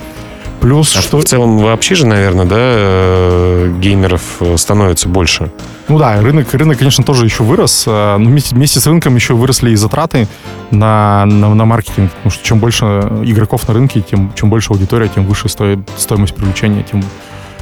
Плюс, 0.61 0.95
а 0.97 1.03
что... 1.03 1.19
В 1.19 1.25
целом 1.25 1.59
вообще 1.59 1.95
же, 1.95 2.07
наверное, 2.07 2.45
да, 2.45 2.57
э, 2.59 3.75
геймеров 3.81 4.23
э, 4.41 4.57
становится 4.57 5.09
больше. 5.09 5.51
Ну 5.91 5.99
да, 5.99 6.21
рынок, 6.21 6.55
рынок, 6.55 6.79
конечно, 6.79 7.03
тоже 7.03 7.25
еще 7.25 7.43
вырос. 7.43 7.83
Э, 7.85 8.17
но 8.17 8.31
вместе, 8.31 8.55
вместе 8.55 8.79
с 8.79 8.87
рынком 8.87 9.17
еще 9.17 9.35
выросли 9.35 9.73
и 9.73 9.75
затраты 9.75 10.29
на, 10.71 11.27
на, 11.27 11.53
на 11.53 11.65
маркетинг. 11.65 12.13
Потому 12.13 12.31
что 12.31 12.45
чем 12.45 12.61
больше 12.61 12.85
игроков 13.25 13.67
на 13.67 13.75
рынке, 13.75 14.01
тем 14.01 14.33
чем 14.37 14.51
больше 14.51 14.73
аудитория, 14.73 15.09
тем 15.09 15.27
выше 15.27 15.49
стоит 15.49 15.81
стоимость 15.99 16.37
привлечения, 16.37 16.85
тем 16.85 17.03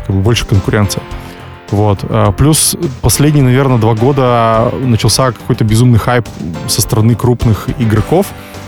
как 0.07 0.15
бы, 0.15 0.21
больше 0.21 0.45
конкуренция. 0.45 1.03
Вот. 1.71 2.01
А, 2.03 2.31
плюс 2.33 2.77
последние, 3.01 3.45
наверное, 3.45 3.79
два 3.79 3.95
года 3.95 4.75
начался 4.79 5.33
какой-то 5.33 5.65
безумный 5.65 5.99
хайп 5.99 6.29
со 6.67 6.83
стороны 6.83 7.15
крупных 7.15 7.71
игроков 7.79 8.27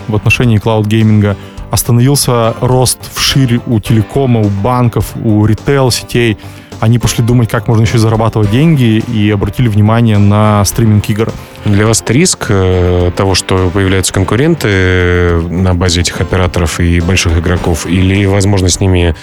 в 0.08 0.16
отношении 0.16 0.56
клауд-гейминга. 0.56 1.36
Остановился 1.70 2.54
рост 2.62 3.10
вширь 3.14 3.60
у 3.66 3.78
телекома, 3.78 4.40
у 4.40 4.48
банков, 4.48 5.12
у 5.22 5.44
ритейл-сетей. 5.44 6.38
Они 6.80 6.98
пошли 6.98 7.22
думать, 7.22 7.48
как 7.48 7.68
можно 7.68 7.82
еще 7.82 7.98
зарабатывать 7.98 8.50
деньги 8.50 9.02
и 9.06 9.30
обратили 9.30 9.68
внимание 9.68 10.16
на 10.18 10.64
стриминг 10.64 11.08
игр. 11.10 11.30
Для 11.66 11.86
вас 11.86 12.00
это 12.00 12.14
риск 12.14 12.46
э, 12.48 13.10
того, 13.14 13.34
что 13.34 13.70
появляются 13.70 14.14
конкуренты 14.14 14.68
э, 14.70 15.40
на 15.50 15.74
базе 15.74 16.00
этих 16.00 16.20
операторов 16.22 16.80
и 16.80 17.00
больших 17.00 17.38
игроков, 17.38 17.86
или 17.86 18.24
возможно 18.24 18.70
с 18.70 18.80
ними 18.80 19.14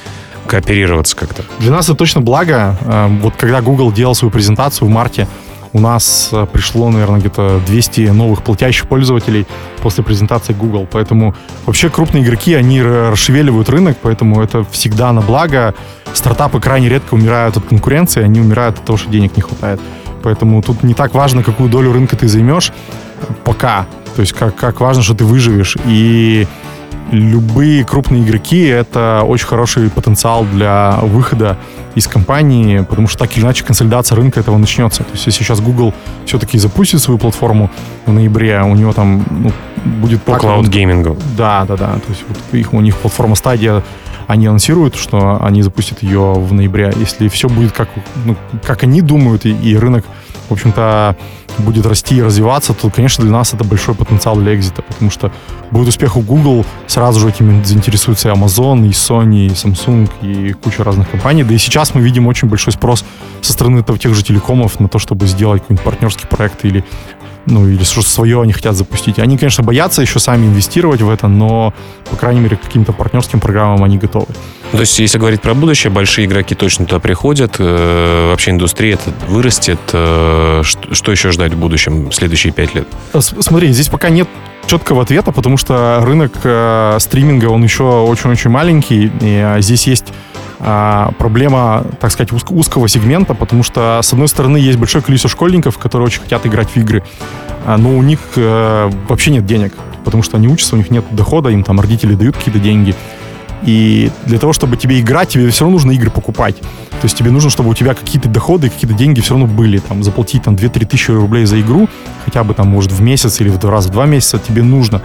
кооперироваться 0.46 1.16
как-то. 1.16 1.44
Для 1.60 1.72
нас 1.72 1.86
это 1.86 1.96
точно 1.96 2.22
благо. 2.22 2.78
Эм, 2.86 3.20
вот 3.20 3.36
когда 3.36 3.62
Google 3.62 3.92
делал 3.92 4.16
свою 4.16 4.32
презентацию 4.32 4.88
в 4.88 4.92
марте, 4.92 5.28
у 5.74 5.80
нас 5.80 6.30
э, 6.32 6.46
пришло, 6.52 6.90
наверное, 6.90 7.20
где-то 7.20 7.62
200 7.66 8.02
новых 8.10 8.44
платящих 8.44 8.88
пользователей 8.88 9.46
после 9.82 10.04
презентации 10.04 10.54
Google. 10.54 10.88
Поэтому 10.92 11.36
вообще 11.66 11.90
крупные 11.90 12.24
игроки, 12.24 12.54
они 12.54 12.82
расшевеливают 12.82 13.70
рынок, 13.70 13.98
поэтому 14.02 14.42
это 14.42 14.64
всегда 14.72 15.12
на 15.12 15.22
благо. 15.22 15.74
Стартапы 16.14 16.60
крайне 16.60 16.90
редко 16.90 17.14
умирают 17.14 17.58
от 17.58 17.66
конкуренции, 17.66 18.24
они 18.24 18.40
умирают 18.40 18.80
от 18.80 18.86
того, 18.86 18.98
что 18.98 19.10
денег 19.10 19.36
не 19.36 19.42
хватает. 19.42 19.80
Поэтому 20.24 20.62
тут 20.62 20.84
не 20.84 20.94
так 20.94 21.14
важно, 21.14 21.44
какую 21.44 21.70
долю 21.70 21.94
рынка 21.94 22.16
ты 22.16 22.28
займешь 22.28 22.72
пока. 23.44 23.86
То 24.16 24.22
есть 24.22 24.34
как, 24.34 24.56
как 24.56 24.80
важно, 24.80 25.04
что 25.04 25.14
ты 25.14 25.26
выживешь. 25.26 25.78
И 25.86 26.48
любые 27.12 27.84
крупные 27.84 28.24
игроки— 28.24 28.64
это 28.66 29.24
очень 29.26 29.48
хороший 29.48 29.90
потенциал 29.90 30.46
для 30.46 30.98
выхода 31.02 31.58
из 31.96 32.08
компании, 32.08 32.82
потому 32.82 33.08
что 33.08 33.20
так 33.20 33.36
или 33.38 33.44
иначе 33.44 33.64
консолидация 33.64 34.16
рынка 34.16 34.40
этого 34.40 34.58
начнется. 34.58 35.04
То 35.04 35.12
есть 35.14 35.26
если 35.26 35.44
сейчас 35.44 35.62
Google 35.62 35.94
все-таки 36.26 36.58
запустит 36.58 37.02
свою 37.02 37.18
платформу 37.18 37.70
в 38.06 38.12
ноябре, 38.12 38.62
у 38.62 38.76
него 38.76 38.94
там 38.94 39.26
ну, 39.30 39.52
будет... 40.02 40.22
По 40.24 40.38
клауд-геймингу. 40.38 41.18
Да, 41.38 41.66
да, 41.66 41.76
да. 41.76 41.94
То 41.94 42.10
есть 42.10 42.24
вот 42.28 42.38
их, 42.52 42.74
у 42.74 42.82
них 42.82 42.98
платформа 42.98 43.36
стадия 43.36 43.84
они 44.28 44.46
анонсируют, 44.46 44.96
что 44.96 45.38
они 45.42 45.62
запустят 45.62 46.04
ее 46.04 46.34
в 46.34 46.54
ноябре. 46.54 46.94
Если 46.98 47.30
все 47.30 47.48
будет 47.48 47.72
как, 47.72 47.88
ну, 48.26 48.36
как 48.64 48.84
они 48.84 49.02
думают, 49.02 49.46
и, 49.46 49.52
и 49.52 49.78
рынок, 49.78 50.04
в 50.50 50.52
общем-то, 50.54 51.16
будет 51.60 51.86
расти 51.86 52.18
и 52.18 52.22
развиваться, 52.22 52.74
то, 52.74 52.90
конечно, 52.90 53.24
для 53.24 53.34
нас 53.34 53.54
это 53.54 53.64
большой 53.64 53.96
потенциал 53.96 54.36
для 54.38 54.56
экзита, 54.56 54.82
потому 54.82 55.12
что 55.12 55.32
будет 55.72 55.88
успех 55.88 56.18
у 56.18 56.22
Google, 56.22 56.66
сразу 56.88 57.20
же 57.20 57.30
этим 57.30 57.64
заинтересуется 57.66 58.30
и 58.30 58.32
Amazon, 58.32 58.86
и 58.86 58.92
Sony, 58.92 59.48
и 59.48 59.50
Samsung, 59.50 60.10
и 60.22 60.54
куча 60.54 60.84
разных 60.84 61.10
компаний. 61.10 61.44
Да 61.44 61.54
и 61.54 61.58
сейчас 61.58 61.94
мы 61.96 62.02
видим 62.02 62.28
очень 62.28 62.48
большой 62.48 62.74
спрос 62.74 63.04
со 63.42 63.54
стороны 63.54 63.84
тех 63.84 64.14
же 64.14 64.24
телекомов 64.24 64.80
на 64.80 64.88
то, 64.88 65.00
чтобы 65.00 65.28
сделать 65.28 65.62
какой-нибудь 65.62 65.86
партнерский 65.86 66.28
проект 66.28 66.66
или 66.66 66.84
ну, 67.48 67.66
или 67.66 67.84
что-то 67.84 68.10
свое 68.10 68.42
они 68.42 68.52
хотят 68.52 68.76
запустить. 68.76 69.20
Они, 69.20 69.38
конечно, 69.38 69.64
боятся 69.64 70.02
еще 70.02 70.20
сами 70.20 70.48
инвестировать 70.48 71.02
в 71.02 71.10
это, 71.10 71.28
но, 71.30 71.74
по 72.10 72.18
крайней 72.18 72.42
мере, 72.42 72.58
каким-то 72.58 72.92
партнерским 72.92 73.40
программам 73.40 73.84
они 73.84 73.98
готовы. 73.98 74.28
То 74.72 74.80
есть, 74.80 75.00
если 75.00 75.18
говорить 75.18 75.42
про 75.42 75.54
будущее, 75.54 75.92
большие 75.92 76.28
игроки 76.28 76.54
точно 76.54 76.86
туда 76.86 77.00
приходят, 77.00 77.56
э, 77.60 78.30
вообще 78.30 78.52
индустрия 78.52 78.96
это 78.96 79.14
вырастет. 79.28 79.80
Э, 79.94 80.62
что, 80.64 81.12
еще 81.12 81.32
ждать 81.32 81.54
в 81.54 81.58
будущем, 81.58 82.12
следующие 82.12 82.52
пять 82.52 82.76
лет? 82.76 82.88
Смотри, 83.18 83.72
здесь 83.72 83.88
пока 83.88 84.10
нет 84.10 84.28
четкого 84.68 85.04
ответа, 85.04 85.32
потому 85.32 85.58
что 85.58 86.02
рынок 86.04 86.34
э, 86.44 86.98
стриминга, 87.00 87.46
он 87.46 87.64
еще 87.64 87.84
очень-очень 87.84 88.50
маленький, 88.50 89.06
и 89.06 89.12
э, 89.22 89.62
здесь 89.62 89.88
есть 89.88 90.08
а, 90.60 91.12
проблема, 91.20 91.86
так 92.00 92.12
сказать, 92.12 92.32
уз- 92.32 92.46
узкого 92.50 92.88
сегмента, 92.88 93.34
потому 93.36 93.64
что, 93.64 94.00
с 94.02 94.12
одной 94.12 94.28
стороны, 94.28 94.58
есть 94.58 94.80
большое 94.80 95.04
количество 95.04 95.30
школьников, 95.30 95.78
которые 95.78 96.08
очень 96.08 96.22
хотят 96.22 96.46
играть 96.48 96.70
в 96.70 96.78
игры, 96.78 97.04
а, 97.66 97.78
но 97.78 97.96
у 97.96 98.02
них 98.02 98.20
э, 98.36 98.90
вообще 99.08 99.32
нет 99.32 99.46
денег, 99.46 99.74
потому 100.04 100.24
что 100.24 100.38
они 100.38 100.48
учатся, 100.48 100.76
у 100.76 100.78
них 100.78 100.90
нет 100.90 101.06
дохода, 101.12 101.50
им 101.50 101.64
там 101.64 101.80
родители 101.80 102.16
дают 102.16 102.36
какие-то 102.38 102.60
деньги. 102.60 102.96
И 103.64 104.12
для 104.26 104.40
того, 104.40 104.54
чтобы 104.54 104.78
тебе 104.78 105.00
играть, 105.00 105.30
тебе 105.30 105.50
все 105.50 105.66
равно 105.66 105.78
нужно 105.78 105.92
игры 105.92 106.10
покупать. 106.10 106.56
То 106.58 107.04
есть 107.04 107.18
тебе 107.18 107.32
нужно, 107.32 107.50
чтобы 107.50 107.70
у 107.70 107.74
тебя 107.74 107.94
какие-то 107.94 108.30
доходы, 108.30 108.70
какие-то 108.70 108.96
деньги 108.96 109.22
все 109.22 109.32
равно 109.32 109.48
были. 109.48 109.80
Там, 109.80 110.04
заплатить 110.04 110.44
там 110.44 110.56
2-3 110.56 110.86
тысячи 110.86 111.12
рублей 111.12 111.46
за 111.46 111.60
игру, 111.62 111.90
хотя 112.26 112.44
бы 112.44 112.54
там, 112.54 112.68
может, 112.68 112.92
в 112.92 113.02
месяц 113.02 113.42
или 113.42 113.50
в 113.50 113.60
два 113.60 113.72
раза 113.72 113.90
в 113.90 113.92
два 113.92 114.06
месяца 114.06 114.40
тебе 114.40 114.64
нужно. 114.64 115.02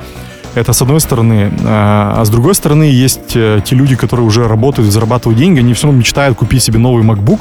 Это 0.54 0.72
с 0.72 0.82
одной 0.82 1.00
стороны. 1.00 1.50
А, 1.64 2.14
а 2.18 2.24
с 2.24 2.30
другой 2.30 2.54
стороны, 2.54 2.84
есть 2.84 3.34
э, 3.34 3.60
те 3.64 3.74
люди, 3.74 3.96
которые 3.96 4.26
уже 4.26 4.46
работают 4.46 4.92
зарабатывают 4.92 5.38
деньги, 5.38 5.60
они 5.60 5.72
все 5.72 5.86
равно 5.86 6.00
мечтают 6.00 6.36
купить 6.36 6.62
себе 6.62 6.78
новый 6.78 7.04
MacBook, 7.04 7.40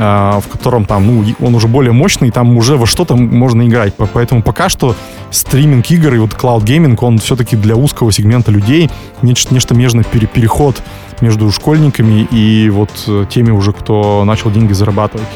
в 0.00 0.44
котором 0.50 0.86
там, 0.86 1.06
ну, 1.06 1.24
он 1.40 1.54
уже 1.54 1.68
более 1.68 1.92
мощный, 1.92 2.30
там 2.30 2.56
уже 2.56 2.76
во 2.76 2.86
что-то 2.86 3.16
можно 3.16 3.66
играть. 3.66 3.94
Поэтому 4.14 4.42
пока 4.42 4.70
что 4.70 4.96
стриминг 5.30 5.90
игр 5.90 6.14
и 6.14 6.18
вот 6.18 6.30
cloud 6.30 6.64
gaming, 6.64 6.96
он 7.00 7.18
все-таки 7.18 7.54
для 7.54 7.76
узкого 7.76 8.10
сегмента 8.10 8.50
людей 8.50 8.90
нечто, 9.20 9.52
нечто 9.52 9.74
между 9.74 10.02
переход 10.02 10.82
между 11.20 11.50
школьниками 11.50 12.26
и 12.30 12.70
вот 12.70 12.90
э, 13.06 13.26
теми 13.28 13.50
уже, 13.50 13.72
кто 13.72 14.24
начал 14.24 14.50
деньги 14.50 14.72
зарабатывать. 14.72 15.26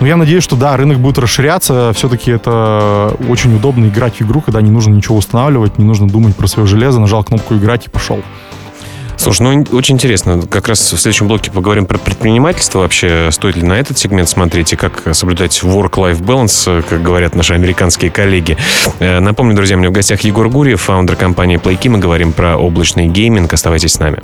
Но 0.00 0.06
я 0.06 0.16
надеюсь, 0.16 0.42
что 0.42 0.56
да, 0.56 0.76
рынок 0.76 0.98
будет 0.98 1.18
расширяться. 1.18 1.92
Все-таки 1.94 2.30
это 2.30 3.14
очень 3.28 3.54
удобно 3.54 3.86
играть 3.86 4.16
в 4.16 4.22
игру, 4.22 4.40
когда 4.40 4.62
не 4.62 4.70
нужно 4.70 4.94
ничего 4.94 5.16
устанавливать, 5.16 5.78
не 5.78 5.84
нужно 5.84 6.08
думать 6.08 6.34
про 6.36 6.46
свое 6.46 6.66
железо, 6.66 7.00
нажал 7.00 7.22
кнопку 7.22 7.54
играть 7.54 7.86
и 7.86 7.90
пошел. 7.90 8.20
Слушай, 9.20 9.42
ну 9.42 9.76
очень 9.76 9.96
интересно. 9.96 10.40
Как 10.50 10.66
раз 10.66 10.80
в 10.80 10.96
следующем 10.96 11.28
блоке 11.28 11.50
поговорим 11.50 11.84
про 11.84 11.98
предпринимательство. 11.98 12.78
Вообще, 12.78 13.28
стоит 13.30 13.54
ли 13.54 13.62
на 13.62 13.74
этот 13.74 13.98
сегмент 13.98 14.30
смотреть 14.30 14.72
и 14.72 14.76
как 14.76 15.14
соблюдать 15.14 15.60
work-life 15.62 16.22
balance, 16.22 16.82
как 16.88 17.02
говорят 17.02 17.34
наши 17.34 17.52
американские 17.52 18.10
коллеги. 18.10 18.56
Э, 18.98 19.20
напомню, 19.20 19.54
друзья, 19.54 19.76
у 19.76 19.78
меня 19.78 19.90
в 19.90 19.92
гостях 19.92 20.22
Егор 20.22 20.48
Гурьев, 20.48 20.80
фаундер 20.80 21.16
компании 21.16 21.58
PlayKey. 21.58 21.90
Мы 21.90 21.98
говорим 21.98 22.32
про 22.32 22.56
облачный 22.56 23.08
гейминг. 23.08 23.52
Оставайтесь 23.52 23.92
с 23.92 23.98
нами. 23.98 24.22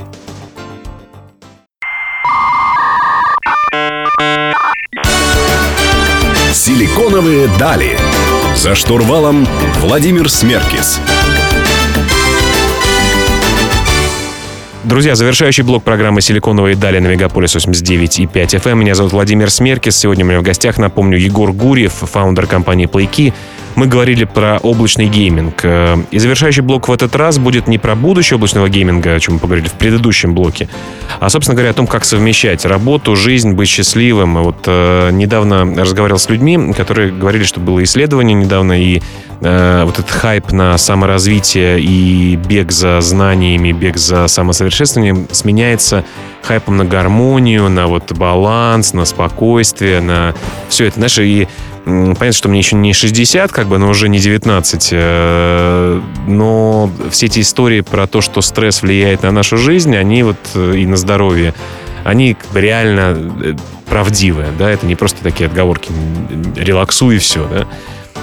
Силиконовые 6.55 7.49
дали. 7.59 7.99
За 8.55 8.75
штурвалом 8.75 9.47
Владимир 9.83 10.31
Смеркис. 10.31 11.01
Друзья, 14.87 15.17
завершающий 15.17 15.65
блок 15.65 15.83
программы 15.83 16.21
«Силиконовые 16.21 16.77
дали» 16.77 17.01
на 17.01 17.09
Мегаполис 17.09 17.57
89.5 17.57 18.31
FM. 18.33 18.77
Меня 18.77 18.95
зовут 18.95 19.11
Владимир 19.15 19.51
Смеркис. 19.51 19.97
Сегодня 19.97 20.25
у 20.25 20.29
меня 20.29 20.39
в 20.39 20.45
гостях, 20.45 20.79
напомню, 20.79 21.19
Егор 21.19 21.53
Гурьев, 21.53 21.93
фаундер 21.93 22.47
компании 22.47 22.87
PlayKey 22.87 23.35
мы 23.77 23.87
говорили 23.87 24.25
про 24.25 24.59
облачный 24.59 25.07
гейминг. 25.07 25.61
Э, 25.63 25.97
и 26.11 26.19
завершающий 26.19 26.63
блок 26.63 26.89
в 26.89 26.93
этот 26.93 27.15
раз 27.15 27.39
будет 27.39 27.69
не 27.69 27.79
про 27.79 27.95
будущее 27.95 28.37
облачного 28.37 28.69
гейминга, 28.69 29.15
о 29.15 29.21
чем 29.21 29.35
мы 29.35 29.41
поговорили 29.41 29.69
в 29.69 29.75
предыдущем 29.75 30.35
блоке, 30.35 30.69
а, 31.21 31.29
собственно 31.29 31.55
говоря, 31.55 31.71
о 31.71 31.75
том, 31.75 31.87
как 31.87 32.05
совмещать 32.05 32.65
работу, 32.65 33.15
жизнь, 33.15 33.53
быть 33.53 33.69
счастливым. 33.69 34.43
Вот 34.43 34.65
э, 34.67 35.11
недавно 35.13 35.65
разговаривал 35.77 36.19
с 36.19 36.29
людьми, 36.29 36.73
которые 36.73 37.13
говорили, 37.13 37.45
что 37.45 37.61
было 37.61 37.85
исследование 37.85 38.35
недавно, 38.35 38.81
и 38.81 39.03
э, 39.43 39.83
вот 39.85 39.99
этот 39.99 40.11
хайп 40.11 40.53
на 40.53 40.79
саморазвитие 40.79 41.79
и 41.79 42.37
бег 42.37 42.73
за 42.73 43.01
знаниями, 43.03 43.73
бег 43.73 43.99
за 43.99 44.27
самосовершенствованием 44.27 45.29
сменяется 45.31 46.05
хайпом 46.43 46.79
на 46.79 46.85
гармонию, 46.85 47.69
на 47.69 47.89
вот 47.89 48.13
баланс, 48.13 48.95
на 48.95 49.05
спокойствие, 49.05 50.01
на 50.01 50.35
все 50.69 50.87
это. 50.87 50.97
Знаешь, 50.97 51.19
и 51.19 51.49
Понятно, 51.87 52.33
что 52.33 52.49
мне 52.49 52.59
еще 52.59 52.75
не 52.75 52.93
60, 52.93 53.53
как 53.53 53.69
бы, 53.69 53.79
но 53.79 53.89
уже 53.89 54.09
не 54.09 54.19
19. 54.19 54.89
Э, 54.91 56.01
но 56.27 56.91
все 57.11 57.27
эти 57.27 57.39
истории 57.39 57.81
про 57.81 58.09
то, 58.09 58.21
что 58.21 58.41
стресс 58.41 58.83
влияет 58.83 59.23
на 59.23 59.31
нашу 59.31 59.57
жизнь, 59.57 59.97
они 59.97 60.25
вот 60.25 60.37
э, 60.57 60.79
и 60.79 60.85
на 60.85 60.97
здоровье, 60.97 61.55
они 62.03 62.35
как 62.35 62.51
бы 62.51 62.61
реально 62.61 63.33
э, 63.41 63.55
правдивые, 63.89 64.49
да, 64.59 64.69
это 64.69 64.85
не 64.85 64.97
просто 64.97 65.23
такие 65.23 65.47
отговорки, 65.47 65.93
релаксуй 66.57 67.17
и 67.17 67.19
все, 67.19 67.47
да. 67.47 67.67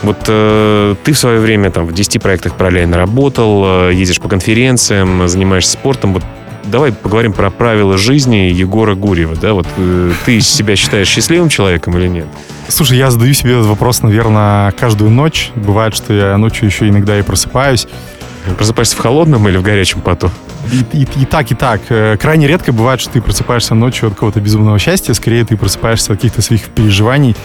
Вот 0.02 0.18
э, 0.28 0.96
ты 1.06 1.14
в 1.14 1.18
свое 1.18 1.40
время 1.40 1.72
там 1.72 1.86
в 1.86 1.94
10 1.94 2.22
проектах 2.22 2.58
параллельно 2.58 2.98
работал, 2.98 3.64
э, 3.88 3.94
ездишь 3.94 4.20
по 4.20 4.28
конференциям, 4.28 5.26
занимаешься 5.30 5.72
спортом. 5.72 6.16
Вот 6.16 6.24
давай 6.66 6.92
поговорим 6.92 7.34
про 7.34 7.50
правила 7.50 7.98
жизни 7.98 8.52
Егора 8.52 8.96
Гурьева, 8.96 9.36
да, 9.36 9.54
вот 9.54 9.68
э, 9.78 10.12
ты 10.26 10.42
себя 10.42 10.76
считаешь 10.76 11.08
счастливым 11.08 11.50
человеком 11.50 11.98
или 11.98 12.08
нет? 12.08 12.28
Слушай, 12.68 12.98
я 12.98 13.12
задаю 13.12 13.34
себе 13.34 13.54
этот 13.54 13.68
вопрос, 13.68 14.02
наверное, 14.02 14.72
каждую 14.72 15.12
ночь. 15.12 15.52
Бывает, 15.56 15.96
что 15.96 16.14
я 16.14 16.38
ночью 16.38 16.68
еще 16.68 16.88
иногда 16.88 17.20
и 17.20 17.22
просыпаюсь. 17.22 17.88
Просыпаешься 18.58 18.96
в 18.96 19.00
холодном 19.00 19.48
или 19.48 19.58
в 19.58 19.62
горячем 19.62 20.02
поту? 20.02 20.30
И, 20.72 20.98
и, 20.98 21.08
и 21.22 21.26
так, 21.26 21.52
и 21.52 21.56
так. 21.56 21.82
Э, 21.90 22.18
крайне 22.18 22.48
редко 22.48 22.72
бывает, 22.72 23.02
что 23.02 23.12
ты 23.12 23.22
просыпаешься 23.22 23.76
ночью 23.76 24.08
от 24.08 24.14
какого-то 24.14 24.40
безумного 24.40 24.80
счастья. 24.80 25.14
Скорее, 25.14 25.46
ты 25.46 25.58
просыпаешься 25.58 26.14
от 26.14 26.20
каких-то 26.20 26.42
своих 26.42 26.70
переживаний 26.70 27.36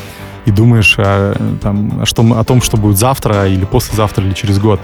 и 0.47 0.51
думаешь 0.51 0.95
о, 0.99 1.35
там, 1.61 2.01
о, 2.03 2.07
что, 2.07 2.23
о 2.23 2.45
том, 2.45 2.63
что 2.63 2.77
будет 2.77 2.97
завтра 2.97 3.49
или 3.49 3.65
послезавтра 3.65 4.25
или 4.25 4.33
через 4.33 4.59
год. 4.59 4.81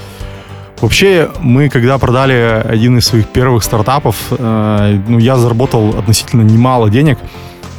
Вообще, 0.85 1.31
мы 1.41 1.69
когда 1.69 1.99
продали 1.99 2.63
один 2.65 2.99
из 2.99 3.07
своих 3.07 3.29
первых 3.29 3.65
стартапов, 3.65 4.17
э, 4.31 5.01
ну, 5.09 5.19
я 5.19 5.37
заработал 5.37 5.99
относительно 5.99 6.43
немало 6.43 6.91
денег– 6.91 7.19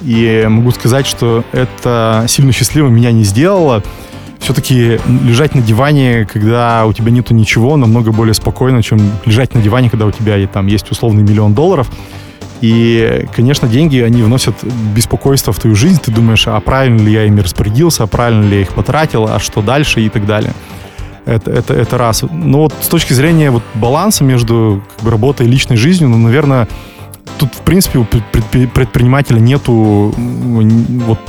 и 0.05 0.45
могу 0.47 0.71
сказать, 0.71 1.07
что 1.07 1.43
это 1.51 2.25
сильно 2.27 2.51
счастливым 2.51 2.93
меня 2.93 3.11
не 3.11 3.23
сделало. 3.23 3.81
Все-таки 4.39 4.99
лежать 5.23 5.55
на 5.55 5.61
диване, 5.61 6.27
когда 6.31 6.85
у 6.85 6.93
тебя 6.93 7.11
нету 7.11 7.33
ничего, 7.33 7.75
намного 7.75 8.11
более 8.11 8.35
спокойно, 8.35 8.83
чем 8.83 8.99
лежать 9.25 9.55
на 9.55 9.61
диване, 9.61 9.89
когда 9.89 10.05
у 10.05 10.11
тебя 10.11 10.45
там 10.47 10.67
есть 10.67 10.91
условный 10.91 11.23
миллион 11.23 11.55
долларов. 11.55 11.89
И, 12.61 13.25
конечно, 13.35 13.67
деньги, 13.67 13.99
они 13.99 14.21
вносят 14.21 14.55
беспокойство 14.95 15.51
в 15.51 15.59
твою 15.59 15.75
жизнь. 15.75 15.99
Ты 15.99 16.11
думаешь, 16.11 16.47
а 16.47 16.59
правильно 16.59 17.01
ли 17.01 17.11
я 17.11 17.25
ими 17.25 17.41
распорядился, 17.41 18.03
а 18.03 18.07
правильно 18.07 18.45
ли 18.45 18.57
я 18.57 18.61
их 18.61 18.73
потратил, 18.73 19.27
а 19.27 19.39
что 19.39 19.61
дальше 19.61 20.01
и 20.01 20.09
так 20.09 20.25
далее. 20.27 20.53
Это, 21.25 21.51
это, 21.51 21.73
это 21.73 21.97
раз. 21.97 22.23
Но 22.31 22.59
вот 22.59 22.73
с 22.81 22.87
точки 22.87 23.13
зрения 23.13 23.49
вот 23.51 23.63
баланса 23.73 24.23
между 24.23 24.83
как 24.95 25.05
бы, 25.05 25.11
работой 25.11 25.47
и 25.47 25.49
личной 25.49 25.75
жизнью, 25.75 26.09
ну, 26.09 26.17
наверное, 26.17 26.67
тут, 27.39 27.53
в 27.53 27.61
принципе, 27.61 27.99
у 27.99 28.05
предпринимателя 28.05 29.39
нету 29.39 30.13
вот 30.15 31.19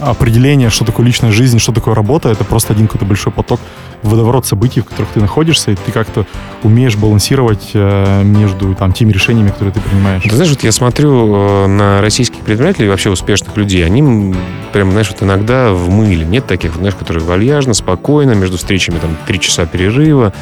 определения, 0.00 0.70
что 0.70 0.84
такое 0.84 1.06
личная 1.06 1.30
жизнь, 1.30 1.58
что 1.58 1.72
такое 1.72 1.94
работа. 1.94 2.28
Это 2.28 2.44
просто 2.44 2.72
один 2.72 2.86
какой-то 2.86 3.06
большой 3.06 3.32
поток, 3.32 3.60
водоворот 4.02 4.46
событий, 4.46 4.80
в 4.80 4.84
которых 4.84 5.10
ты 5.10 5.20
находишься, 5.20 5.72
и 5.72 5.74
ты 5.74 5.92
как-то 5.92 6.26
умеешь 6.62 6.96
балансировать 6.96 7.70
э, 7.74 8.22
между 8.22 8.74
там, 8.74 8.92
теми 8.92 9.12
решениями, 9.12 9.48
которые 9.48 9.72
ты 9.72 9.80
принимаешь. 9.80 10.22
Ты 10.22 10.34
знаешь, 10.34 10.50
вот 10.50 10.62
я 10.62 10.72
смотрю 10.72 11.34
э, 11.34 11.66
на 11.66 12.00
российских 12.00 12.40
предпринимателей, 12.40 12.88
вообще 12.88 13.10
успешных 13.10 13.56
людей, 13.56 13.84
они 13.84 14.34
прям, 14.72 14.90
знаешь, 14.90 15.10
вот 15.10 15.22
иногда 15.22 15.72
в 15.72 15.88
мыле. 15.88 16.24
Нет 16.24 16.46
таких, 16.46 16.74
знаешь, 16.74 16.94
которые 16.94 17.24
вальяжно, 17.24 17.74
спокойно, 17.74 18.32
между 18.32 18.56
встречами 18.56 18.98
там 18.98 19.16
три 19.26 19.40
часа 19.40 19.66
перерыва, 19.66 20.32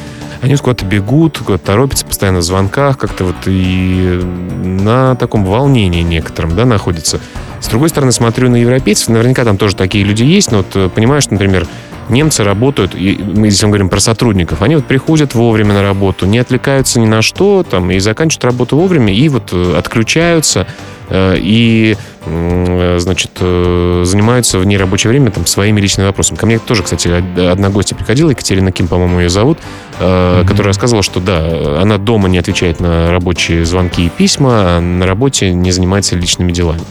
они 0.41 0.55
куда-то 0.57 0.85
бегут, 0.85 1.39
куда-то 1.39 1.65
торопятся, 1.65 2.05
постоянно 2.05 2.39
в 2.39 2.43
звонках, 2.43 2.97
как-то 2.97 3.25
вот 3.25 3.35
и 3.45 4.21
на 4.63 5.15
таком 5.15 5.45
волнении 5.45 6.01
некотором, 6.01 6.55
да, 6.55 6.65
находятся. 6.65 7.19
С 7.59 7.67
другой 7.67 7.89
стороны, 7.89 8.11
смотрю 8.11 8.49
на 8.49 8.57
европейцев, 8.57 9.09
наверняка 9.09 9.43
там 9.43 9.57
тоже 9.57 9.75
такие 9.75 10.03
люди 10.03 10.23
есть, 10.23 10.51
но 10.51 10.57
вот 10.57 10.67
э, 10.75 10.89
понимаешь, 10.93 11.27
например, 11.29 11.67
немцы 12.09 12.43
работают, 12.43 12.93
и 12.95 13.17
мы 13.19 13.49
мы 13.49 13.67
говорим 13.67 13.89
про 13.89 13.99
сотрудников, 13.99 14.61
они 14.61 14.75
вот 14.75 14.85
приходят 14.85 15.33
вовремя 15.33 15.73
на 15.73 15.81
работу, 15.81 16.25
не 16.27 16.37
отвлекаются 16.37 16.99
ни 16.99 17.07
на 17.07 17.21
что, 17.21 17.63
там, 17.63 17.89
и 17.89 17.99
заканчивают 17.99 18.45
работу 18.45 18.75
вовремя, 18.75 19.13
и 19.13 19.27
вот 19.29 19.49
э, 19.51 19.75
отключаются, 19.77 20.67
э, 21.09 21.35
и 21.37 21.97
значит, 22.25 23.33
занимаются 23.37 24.57
в 24.57 24.65
нерабочее 24.65 25.11
время 25.11 25.29
там, 25.29 25.45
своими 25.45 25.79
личными 25.79 26.07
вопросами. 26.07 26.39
Ко 26.39 26.47
мне 26.47 26.57
тоже, 26.57 26.81
кстати, 26.81 27.07
одна 27.07 27.69
гостья 27.69 27.95
приходила, 27.95 28.31
Екатерина 28.31 28.71
Ким, 28.71 28.87
по-моему, 28.87 29.19
ее 29.19 29.29
зовут, 29.29 29.59
mm-hmm. 29.99 30.47
которая 30.47 30.69
рассказывала, 30.69 31.03
что 31.03 31.19
да, 31.19 31.79
она 31.79 31.99
дома 31.99 32.27
не 32.27 32.39
отвечает 32.39 32.79
на 32.79 33.11
рабочие 33.11 33.63
звонки 33.63 34.07
и 34.07 34.09
письма, 34.09 34.77
а 34.77 34.81
на 34.81 35.05
работе 35.05 35.53
не 35.53 35.69
занимается 35.69 36.15
личными 36.15 36.51
делами. 36.51 36.81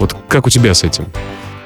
Вот 0.00 0.16
как 0.28 0.46
у 0.46 0.50
тебя 0.50 0.74
с 0.74 0.82
этим? 0.82 1.06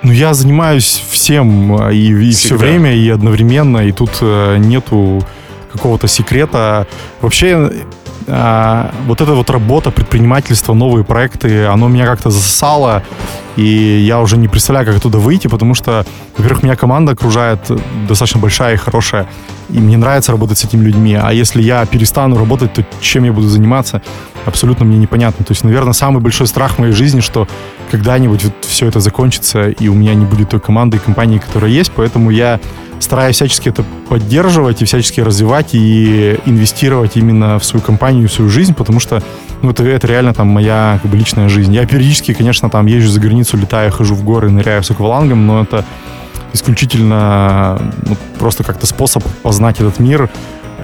Ну, 0.02 0.12
я 0.12 0.34
занимаюсь 0.34 1.02
всем 1.08 1.80
а, 1.80 1.90
и, 1.90 2.12
и 2.12 2.32
все 2.32 2.56
время, 2.56 2.94
и 2.94 3.08
одновременно, 3.08 3.78
и 3.86 3.92
тут 3.92 4.10
э, 4.20 4.58
нету 4.58 5.24
какого-то 5.72 6.08
секрета. 6.08 6.86
Вообще, 7.22 7.70
э, 8.26 8.90
вот 9.06 9.20
эта 9.20 9.32
вот 9.32 9.50
работа, 9.50 9.90
предпринимательство, 9.90 10.74
новые 10.74 11.04
проекты, 11.04 11.66
оно 11.66 11.88
меня 11.88 12.06
как-то 12.06 12.30
засосало, 12.30 13.02
и 13.56 13.64
я 14.06 14.20
уже 14.20 14.36
не 14.36 14.48
представляю, 14.48 14.86
как 14.86 14.96
оттуда 14.96 15.18
выйти, 15.18 15.48
потому 15.48 15.74
что, 15.74 16.04
во-первых, 16.36 16.62
меня 16.62 16.76
команда 16.76 17.12
окружает 17.12 17.60
достаточно 18.08 18.40
большая 18.40 18.74
и 18.74 18.76
хорошая, 18.76 19.26
и 19.70 19.78
мне 19.78 19.96
нравится 19.96 20.32
работать 20.32 20.58
с 20.58 20.64
этими 20.64 20.84
людьми, 20.84 21.14
а 21.14 21.32
если 21.32 21.62
я 21.62 21.86
перестану 21.86 22.36
работать, 22.36 22.72
то 22.72 22.84
чем 23.00 23.24
я 23.24 23.32
буду 23.32 23.48
заниматься, 23.48 24.02
абсолютно 24.46 24.84
мне 24.84 24.98
непонятно. 24.98 25.44
То 25.44 25.52
есть, 25.52 25.64
наверное, 25.64 25.92
самый 25.92 26.20
большой 26.20 26.46
страх 26.46 26.72
в 26.72 26.78
моей 26.78 26.92
жизни, 26.92 27.20
что 27.20 27.48
когда-нибудь 27.90 28.44
вот 28.44 28.54
все 28.62 28.86
это 28.86 29.00
закончится, 29.00 29.68
и 29.68 29.88
у 29.88 29.94
меня 29.94 30.14
не 30.14 30.24
будет 30.24 30.50
той 30.50 30.60
команды 30.60 30.96
и 30.96 31.00
компании, 31.00 31.38
которая 31.38 31.70
есть, 31.70 31.92
поэтому 31.94 32.30
я 32.30 32.60
стараюсь 33.04 33.36
всячески 33.36 33.68
это 33.68 33.84
поддерживать 34.08 34.82
и 34.82 34.84
всячески 34.84 35.20
развивать 35.20 35.74
и 35.74 36.38
инвестировать 36.46 37.16
именно 37.16 37.58
в 37.58 37.64
свою 37.64 37.84
компанию, 37.84 38.28
в 38.28 38.32
свою 38.32 38.50
жизнь, 38.50 38.74
потому 38.74 38.98
что 38.98 39.22
ну, 39.62 39.70
это, 39.70 39.84
это 39.84 40.06
реально 40.06 40.34
там 40.34 40.48
моя 40.48 40.98
как 41.02 41.10
бы, 41.10 41.16
личная 41.16 41.48
жизнь. 41.48 41.72
Я 41.72 41.86
периодически, 41.86 42.34
конечно, 42.34 42.70
там 42.70 42.86
езжу 42.86 43.08
за 43.10 43.20
границу, 43.20 43.56
летаю, 43.56 43.92
хожу 43.92 44.14
в 44.14 44.24
горы, 44.24 44.50
ныряю 44.50 44.82
с 44.82 44.90
аквалангом, 44.90 45.46
но 45.46 45.62
это 45.62 45.84
исключительно 46.52 47.80
ну, 48.06 48.16
просто 48.38 48.64
как-то 48.64 48.86
способ 48.86 49.22
познать 49.42 49.80
этот 49.80 49.98
мир. 49.98 50.30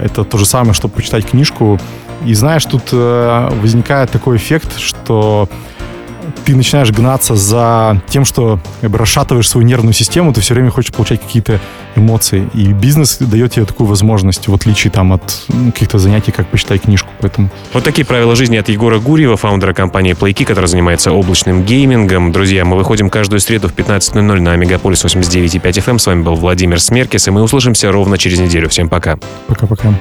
Это 0.00 0.24
то 0.24 0.38
же 0.38 0.46
самое, 0.46 0.74
что 0.74 0.88
почитать 0.88 1.26
книжку. 1.26 1.78
И 2.24 2.35
знаешь, 2.35 2.64
тут 2.64 2.83
э, 2.92 3.50
возникает 3.62 4.11
такой 4.11 4.37
эффект, 4.37 4.78
что 4.78 5.48
ты 6.44 6.57
начинаешь 6.57 6.90
гнаться 6.90 7.37
за 7.37 8.00
тем, 8.09 8.24
что 8.24 8.61
как 8.81 8.90
бы, 8.90 8.98
расшатываешь 8.98 9.48
свою 9.48 9.66
нервную 9.66 9.92
систему, 9.92 10.33
ты 10.33 10.40
все 10.40 10.55
время 10.55 10.70
хочешь 10.70 10.92
получать 10.92 11.20
какие-то 11.20 11.61
эмоции. 11.96 12.48
И 12.55 12.72
бизнес 12.72 13.18
дает 13.18 13.53
тебе 13.53 13.64
такую 13.64 13.87
возможность, 13.87 14.48
в 14.48 14.55
отличие 14.55 14.90
там, 14.90 15.12
от 15.12 15.42
ну, 15.48 15.72
каких-то 15.72 15.98
занятий, 15.98 16.33
как 16.33 16.48
почитать 16.48 16.83
книжку. 16.83 17.09
Поэтому... 17.20 17.50
Вот 17.72 17.85
такие 17.85 18.05
правила 18.05 18.35
жизни 18.37 18.57
от 18.57 18.68
Егора 18.68 18.98
Гурьева, 18.98 19.37
фаундера 19.37 19.72
компании 19.72 20.14
PlayKey, 20.14 20.44
которая 20.44 20.68
занимается 20.68 21.12
облачным 21.12 21.64
геймингом. 21.64 22.33
Друзья, 22.33 22.64
мы 22.64 22.76
выходим 22.76 23.11
каждую 23.11 23.40
среду 23.40 23.68
в 23.68 23.74
15.00 23.74 24.40
на 24.40 24.57
Мегаполис 24.57 25.05
89.5 25.05 25.61
FM. 25.62 25.98
С 25.98 26.07
вами 26.07 26.22
был 26.22 26.35
Владимир 26.35 26.81
Смеркис, 26.81 27.29
и 27.29 27.31
мы 27.31 27.42
услышимся 27.42 27.90
ровно 27.92 28.18
через 28.18 28.38
неделю. 28.38 28.68
Всем 28.68 28.88
пока. 28.88 29.18
Пока-пока. 29.46 29.94